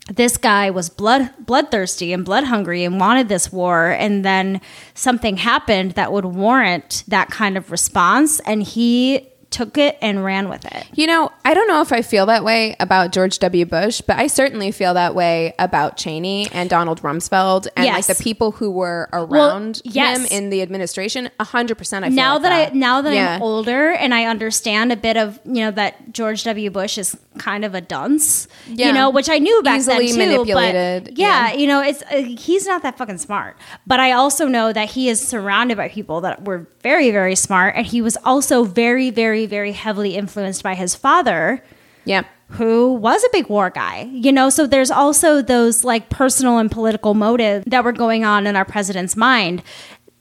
[0.08, 4.62] this guy was blood bloodthirsty and blood hungry and wanted this war and then
[4.94, 10.50] something happened that would warrant that kind of response and he took it and ran
[10.50, 10.86] with it.
[10.96, 13.66] You know, I don't know if I feel that way about George W.
[13.66, 18.10] Bush, but I certainly feel that way about Cheney and Donald Rumsfeld and Yes.
[18.10, 20.20] like the people who were around yes.
[20.20, 21.30] him in the administration.
[21.40, 22.04] A hundred percent.
[22.04, 23.36] I feel now like that, that I now that Yeah.
[23.36, 26.70] I'm older and I understand a bit of you know that George W.
[26.70, 28.88] Bush is kind of a dunce, Yeah.
[28.88, 30.32] you know, which I knew back Easily then too.
[30.32, 31.54] manipulated, But yeah, yeah.
[31.54, 33.56] you know, it's uh, he's not that fucking smart.
[33.88, 37.74] But I also know that he is surrounded by people that were very very smart,
[37.76, 41.64] and he was also very very very heavily influenced by his father
[42.06, 42.24] yeah.
[42.50, 44.52] who was a big war guy, you know.
[44.52, 48.66] So there's also those like personal and political motives that were going on in our
[48.66, 49.64] president's mind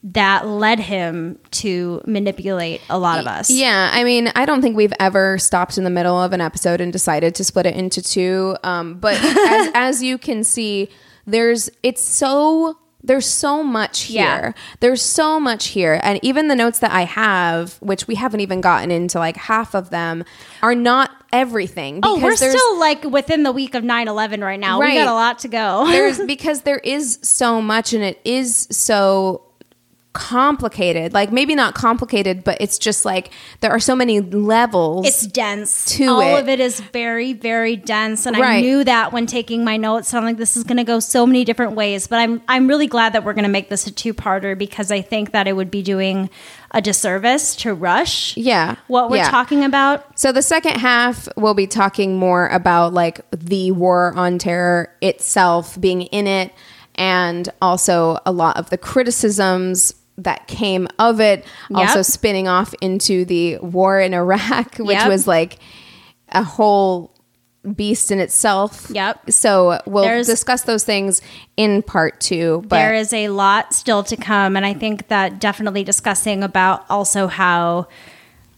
[0.05, 3.51] that led him to manipulate a lot of us.
[3.51, 6.81] Yeah, I mean, I don't think we've ever stopped in the middle of an episode
[6.81, 8.57] and decided to split it into two.
[8.65, 10.89] Um, but as, as you can see,
[11.27, 14.17] there's it's so there's so much here.
[14.23, 14.53] Yeah.
[14.81, 18.61] There's so much here, and even the notes that I have, which we haven't even
[18.61, 20.25] gotten into like half of them,
[20.63, 22.01] are not everything.
[22.03, 24.81] Oh, we're still like within the week of 9-11 right now.
[24.81, 25.87] We got a lot to go.
[25.87, 29.43] there's because there is so much and it is so
[30.15, 35.27] complicated like maybe not complicated but it's just like there are so many levels it's
[35.27, 35.85] dense.
[35.97, 36.41] to All it.
[36.41, 40.15] of it is very, very dense, and I knew that when taking my notes.
[40.15, 42.07] I'm like, this is going to go so many different ways.
[42.07, 45.01] But I'm, I'm really glad that we're going to make this a two-parter because I
[45.01, 46.31] think that it would be doing
[46.71, 48.37] a disservice to rush.
[48.37, 49.31] yeah what we're yeah.
[49.31, 50.19] talking about.
[50.19, 55.81] so the second half we'll be talking more about like the war on terror itself
[55.81, 56.53] being in it
[56.97, 61.45] and also a lot of the criticisms that came of it
[61.75, 62.05] also Yep.
[62.07, 65.09] spinning off into the war in iraq which Yep.
[65.09, 65.59] was like
[66.31, 67.11] a whole
[67.75, 69.31] beast in itself Yep.
[69.31, 71.21] so we'll There's- discuss those things
[71.57, 75.41] in part two but there is a lot still to come, and I think that
[75.41, 77.89] definitely discussing about also how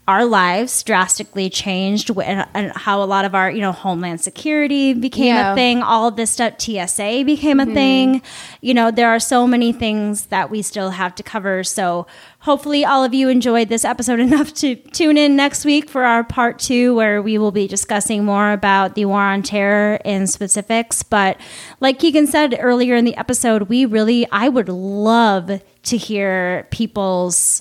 [0.08, 5.34] our lives drastically changed and, how a lot of our, you know, homeland security became
[5.34, 5.52] Yeah.
[5.52, 7.70] a thing, all of this stuff, TSA became Mm-hmm.
[7.70, 8.22] a thing.
[8.60, 11.64] You know, there are so many things that we still have to cover.
[11.64, 12.06] So
[12.38, 16.22] hopefully all of you enjoyed this episode enough to tune in next week for our
[16.22, 21.02] part two, where we will be discussing more about the war on terror in specifics.
[21.02, 21.36] But
[21.80, 27.60] like Keegan said earlier in the episode, we really, I would love to hear people's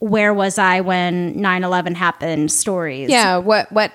[0.00, 3.10] where was I when 9-11 happened stories.
[3.10, 3.92] Yeah, what what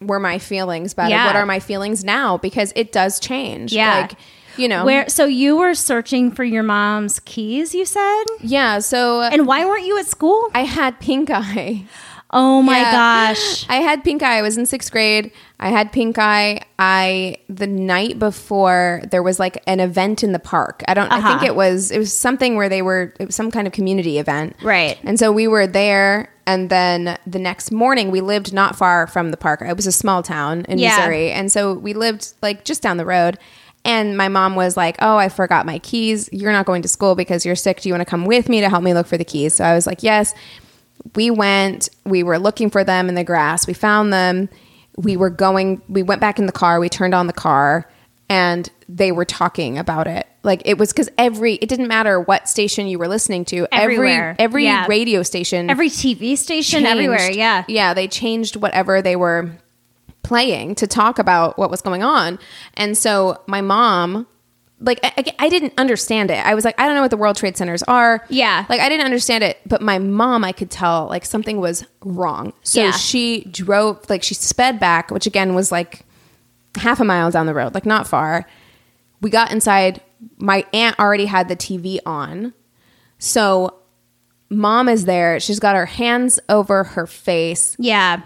[0.00, 1.24] were my feelings about Yeah.
[1.24, 1.26] it?
[1.28, 2.38] What are my feelings now?
[2.38, 3.72] Because it does change.
[3.72, 4.00] Yeah.
[4.02, 4.12] Like,
[4.56, 4.84] you know.
[4.84, 8.24] Where so you were searching for your mom's keys, you said?
[8.40, 10.50] yeah, so And why weren't you at school?
[10.54, 11.84] I had pink eye.
[12.34, 12.92] Oh my Yeah.
[13.34, 13.66] gosh.
[13.68, 14.38] I had pink eye.
[14.38, 15.30] I was in sixth grade.
[15.62, 16.60] I had pink eye.
[16.78, 20.82] I the night before there was like an event in the park.
[20.88, 21.10] I don't.
[21.12, 21.46] I think Uh-huh.
[21.46, 24.56] it was it was something where they were it was some kind of community event.
[24.62, 24.98] Right.
[25.04, 26.28] And so we were there.
[26.44, 29.62] And then the next morning, we lived not far from the park.
[29.62, 30.96] It was a small town in Yeah.
[30.96, 33.38] Missouri, and so we lived like just down the road.
[33.84, 36.28] And my mom was like, "Oh, I forgot my keys.
[36.32, 37.80] You're not going to school because you're sick.
[37.80, 39.64] Do you want to come with me to help me look for the keys?" So
[39.64, 40.34] I was like, "Yes."
[41.16, 44.48] we went we were looking for them in the grass we found them
[45.02, 47.88] we were going we went back in the car we turned on the car
[48.28, 52.48] and they were talking about it like it was because every it didn't matter what
[52.48, 54.30] station you were listening to Everywhere.
[54.38, 54.86] every every Yeah.
[54.88, 57.64] radio station Every TV station changed- everywhere, yeah.
[57.68, 59.50] yeah they changed whatever they were
[60.22, 62.38] playing to talk about what was going on
[62.74, 64.26] and so my mom
[64.84, 66.44] like I, I- didn't understand it.
[66.44, 68.24] I was like i don't know what the world trade centers are.
[68.28, 68.66] Yeah.
[68.68, 72.52] like i didn't understand it but my mom i could tell like something was wrong.
[72.62, 72.90] So Yeah.
[72.92, 76.04] she drove like she sped back which again was like
[76.76, 78.46] half a mile down the road like not far.
[79.20, 80.00] We got inside.
[80.38, 82.52] My aunt already had the tv on.
[83.18, 83.76] So
[84.50, 85.38] mom is there.
[85.40, 87.76] She's got her hands over her face.
[87.78, 88.22] Yeah.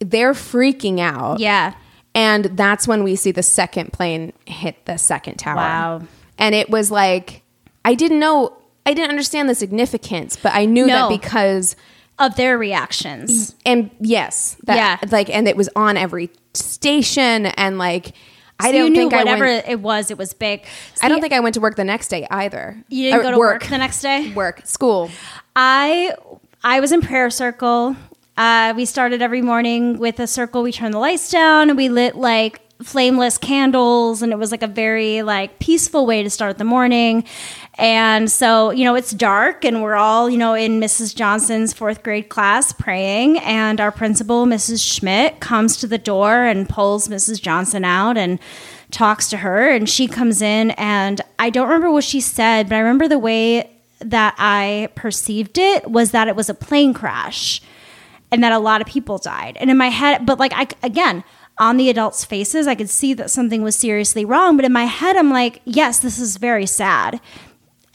[0.00, 1.40] they're freaking out.
[1.40, 1.74] Yeah.
[2.18, 5.56] And that's when we see the second plane hit the second tower.
[5.56, 6.02] Wow.
[6.38, 7.42] And it was like,
[7.84, 11.08] I didn't know, I didn't understand the significance, but I knew No.
[11.08, 11.76] that because,
[12.18, 13.54] Of their reactions.
[13.64, 15.08] and yes, that, Yeah.
[15.10, 18.12] like, and it was on every station, and like,
[18.60, 19.68] I So don't you knew think whatever I went.
[19.68, 20.64] it was, it was big.
[21.00, 22.76] I don't think I went to work the next day either.
[22.88, 23.64] you didn't Or go to work.
[23.66, 24.32] the next day.
[24.34, 25.10] Work, school.
[25.54, 26.12] I
[26.64, 27.94] I was in prayer circle.
[28.38, 30.62] Uh, we started every morning with a circle.
[30.62, 34.62] We turned the lights down and we lit like flameless candles, and it was like
[34.62, 37.24] a very like peaceful way to start the morning.
[37.78, 41.16] And so you know it's dark, and we're all you know in Mrs.
[41.16, 44.88] Johnson's fourth grade class praying, and our principal, Mrs.
[44.88, 47.42] Schmidt, comes to the door and pulls Mrs.
[47.42, 48.38] Johnson out and
[48.92, 52.76] talks to her, and she comes in, and I don't remember what she said, but
[52.76, 57.60] I remember the way that I perceived it was that it was a plane crash
[58.30, 59.56] and that a lot of people died.
[59.60, 61.24] And in my head, but like I again,
[61.58, 64.84] on the adults' faces, I could see that something was seriously wrong, but in my
[64.84, 67.20] head I'm like, yes, this is very sad.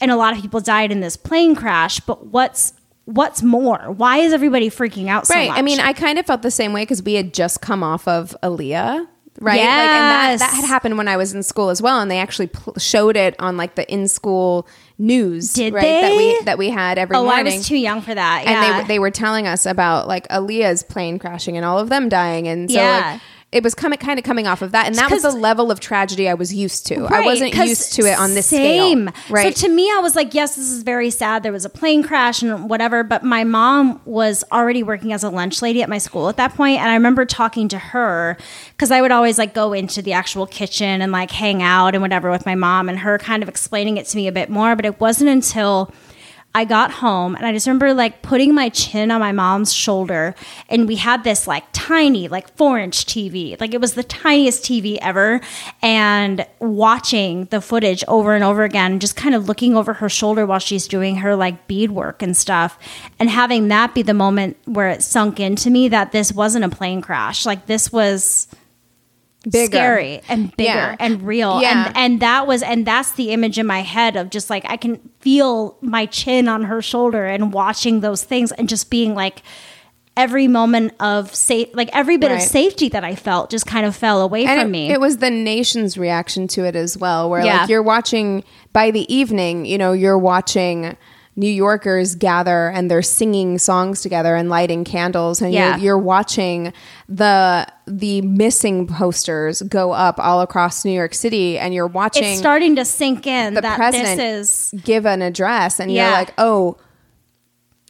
[0.00, 2.74] And a lot of people died in this plane crash, but what's
[3.06, 3.92] what's more?
[3.92, 5.48] Why is everybody freaking out so right.
[5.48, 5.58] much?
[5.58, 8.06] I mean, I kind of felt the same way because we had just come off
[8.08, 9.06] of Aaliyah.
[9.40, 9.58] Right.
[9.58, 12.00] Like, and that, that had happened when I was in school as well.
[12.00, 14.66] And they actually pl- showed it on like the in school
[14.98, 15.52] news.
[15.52, 18.44] Did right, That we, that we had every Oh, I was too young for that.
[18.44, 18.50] Yeah.
[18.78, 22.08] And they, they were telling us about like Aaliyah's plane crashing and all of them
[22.08, 22.48] dying.
[22.48, 23.12] And so Yeah.
[23.14, 23.20] like,
[23.54, 24.88] it was coming kind of coming off of that.
[24.88, 27.06] And that was the level of tragedy I was used to.
[27.06, 29.08] I wasn't used to it on this same.
[29.08, 29.22] scale.
[29.30, 29.56] Right.
[29.56, 31.44] So to me, I was like, yes, this is very sad.
[31.44, 33.04] There was a plane crash and whatever.
[33.04, 36.54] But my mom was already working as a lunch lady at my school at that
[36.54, 38.36] point, and I remember talking to her
[38.70, 42.02] because I would always like go into the actual kitchen and like hang out and
[42.02, 44.74] whatever with my mom, and her kind of explaining it to me a bit more.
[44.74, 45.94] But it wasn't until
[46.56, 50.36] I got home and I just remember like putting my chin on my mom's shoulder
[50.68, 53.60] and we had this like tiny, like four inch TV.
[53.60, 55.40] Like it was the tiniest TV ever.
[55.82, 60.46] And watching the footage over and over again, just kind of looking over her shoulder
[60.46, 62.78] while she's doing her like beadwork and stuff.
[63.18, 66.68] And having that be the moment where it sunk into me that this wasn't a
[66.68, 67.44] plane crash.
[67.44, 68.46] Like this was
[69.50, 69.66] Bigger.
[69.76, 70.96] scary and bigger Yeah.
[70.98, 71.86] and real Yeah.
[71.88, 74.76] and and that was and that's the image in my head of just like I
[74.76, 79.42] can feel my chin on her shoulder and watching those things and just being like
[80.16, 83.96] every moment of safe like every bit of safety that I felt just kind of
[83.96, 84.90] fell away and from it, me.
[84.92, 87.62] it was the nation's reaction to it as well, where Yeah.
[87.62, 90.96] like you're watching by the evening, you know, you're watching
[91.36, 95.76] New Yorkers gather and they're singing songs together and lighting candles, and Yeah.
[95.76, 96.72] you're, you're watching
[97.08, 102.38] the the missing posters go up all across New York City, and you're watching it's
[102.38, 106.08] starting to sink in the that president this is give an address, and Yeah.
[106.08, 106.76] you're like, oh.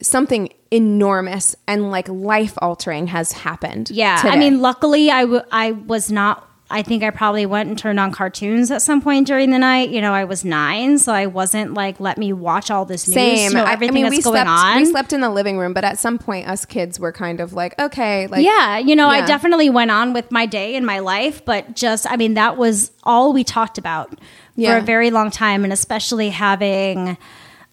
[0.01, 3.89] something enormous and like life altering has happened.
[3.91, 4.29] Yeah, today.
[4.33, 6.45] I mean, luckily, I, w- I was not.
[6.67, 9.89] I think I probably went and turned on cartoons at some point during the night.
[9.89, 13.13] You know, I was nine, so I wasn't like, let me watch all this news
[13.13, 13.53] same.
[13.53, 14.77] know everything I mean, that's we going slept, on.
[14.77, 17.53] We slept in the living room, but at some point, us kids were kind of
[17.53, 20.99] like, okay, like yeah, you know, I definitely went on with my day and my
[20.99, 24.17] life, but just, I mean, that was all we talked about
[24.55, 24.71] Yeah.
[24.71, 25.63] for a very long time.
[25.65, 27.15] And especially having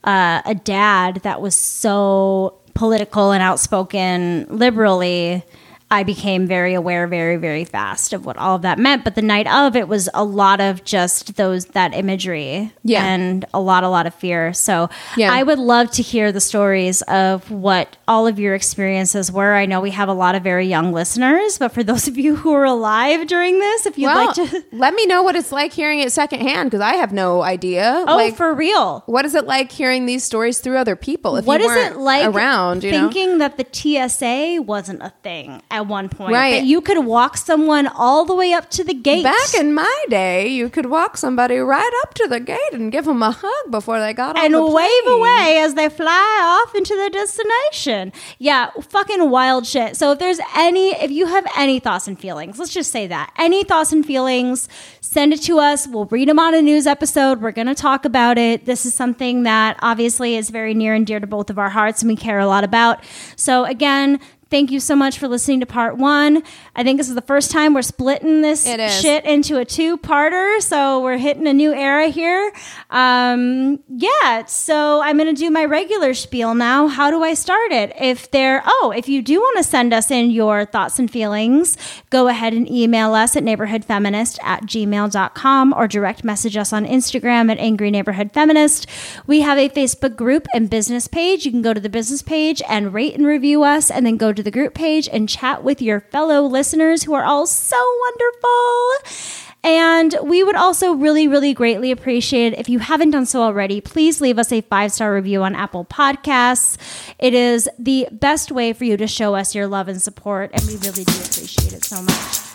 [0.04, 5.44] uh, a dad that was so political and outspoken liberally.
[5.92, 9.04] I became very aware very, very fast of what all of that meant.
[9.04, 13.04] But the night of, it was a lot of just those that imagery Yeah.
[13.04, 14.54] and a lot, a lot of fear.
[14.54, 15.32] So Yeah.
[15.32, 19.54] I would love to hear the stories of what all of your experiences were.
[19.54, 22.36] I know we have a lot of very young listeners, but for those of you
[22.36, 24.64] who are alive during this, if you'd well, like to.
[24.72, 28.02] let me know what it's like hearing it secondhand because I have no idea.
[28.08, 29.02] Oh, like, for real.
[29.06, 31.36] what is it like hearing these stories through other people?
[31.36, 32.82] If What you is it like around?
[32.82, 36.32] You know, thinking that the TSA wasn't a thing at one point?
[36.32, 36.60] Right.
[36.60, 39.24] That you could walk someone all the way up to the gate.
[39.24, 43.04] back in my day, you could walk somebody right up to the gate and give
[43.04, 46.94] them a hug before they got on and wave away as they fly off into
[46.96, 48.12] their destination.
[48.38, 49.96] Yeah, fucking wild shit.
[49.96, 53.32] So if there's any, if you have any thoughts and feelings, let's just say that
[53.38, 54.68] any thoughts and feelings,
[55.00, 55.86] send it to us.
[55.86, 57.40] We'll read them on a news episode.
[57.40, 58.64] We're going to talk about it.
[58.64, 62.02] This is something that obviously is very near and dear to both of our hearts
[62.02, 63.04] and we care a lot about.
[63.36, 64.20] So again.
[64.52, 66.42] Thank you so much for listening to part one.
[66.76, 68.66] I think this is the first time we're splitting this
[69.00, 72.52] shit into a two-parter, so we're hitting a new era here.
[72.90, 76.86] Um, yeah, so I'm going to do my regular spiel now.
[76.86, 77.94] How do I start it?
[77.98, 81.78] If there, oh, if you do want to send us in your thoughts and feelings,
[82.10, 87.50] go ahead and email us at neighborhoodfeminist at gmail.com or direct message us on Instagram
[87.50, 88.86] at Angry Neighborhood Feminist.
[89.26, 91.46] We have a Facebook group and business page.
[91.46, 94.30] You can go to the business page and rate and review us, and then go
[94.30, 99.42] to the group page and chat with your fellow listeners who are all so wonderful.
[99.64, 103.80] And we would also really, really greatly appreciate it if you haven't done so already.
[103.80, 106.76] Please leave us a five star review on Apple Podcasts.
[107.18, 110.62] It is the best way for you to show us your love and support, and
[110.66, 112.52] we really do appreciate it so much.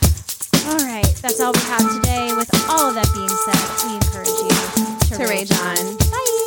[0.67, 2.33] All right, that's all we have today.
[2.33, 4.49] With all of that being said, we encourage you
[5.07, 5.97] to, To rage on.
[6.11, 6.46] Bye.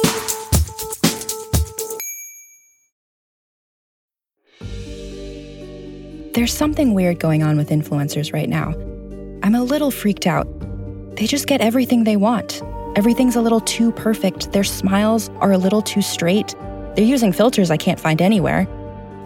[6.33, 8.69] There's something weird going on with influencers right now.
[9.43, 10.47] I'm a little freaked out.
[11.17, 12.63] They just get everything they want.
[12.95, 14.53] Everything's a little too perfect.
[14.53, 16.55] Their smiles are a little too straight.
[16.95, 18.69] They're using filters I can't find anywhere.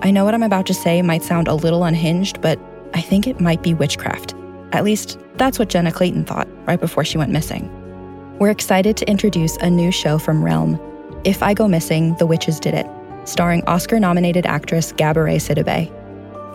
[0.01, 2.59] I know what I'm about to say might sound a little unhinged, but
[2.95, 4.35] I think it might be witchcraft.
[4.73, 7.69] At least, that's what Jenna Clayton thought right before she went missing.
[8.39, 10.81] We're excited to introduce a new show from Realm
[11.25, 12.87] If I Go Missing, The Witches Did It,
[13.25, 15.93] starring Oscar nominated actress Gabourey Sidibe.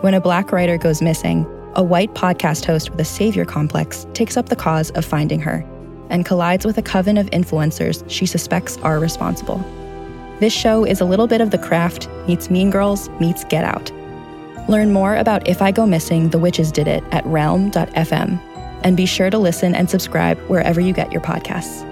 [0.00, 4.38] When a black writer goes missing, a white podcast host with a savior complex takes
[4.38, 5.62] up the cause of finding her
[6.08, 9.58] and collides with a coven of influencers she suspects are responsible.
[10.40, 13.92] This show is a little bit of The Craft meets Mean Girls meets Get Out.
[14.70, 18.40] Learn more about If I Go Missing, The Witches Did It at realm.fm.
[18.82, 21.89] And be sure to listen and subscribe wherever you get your podcasts.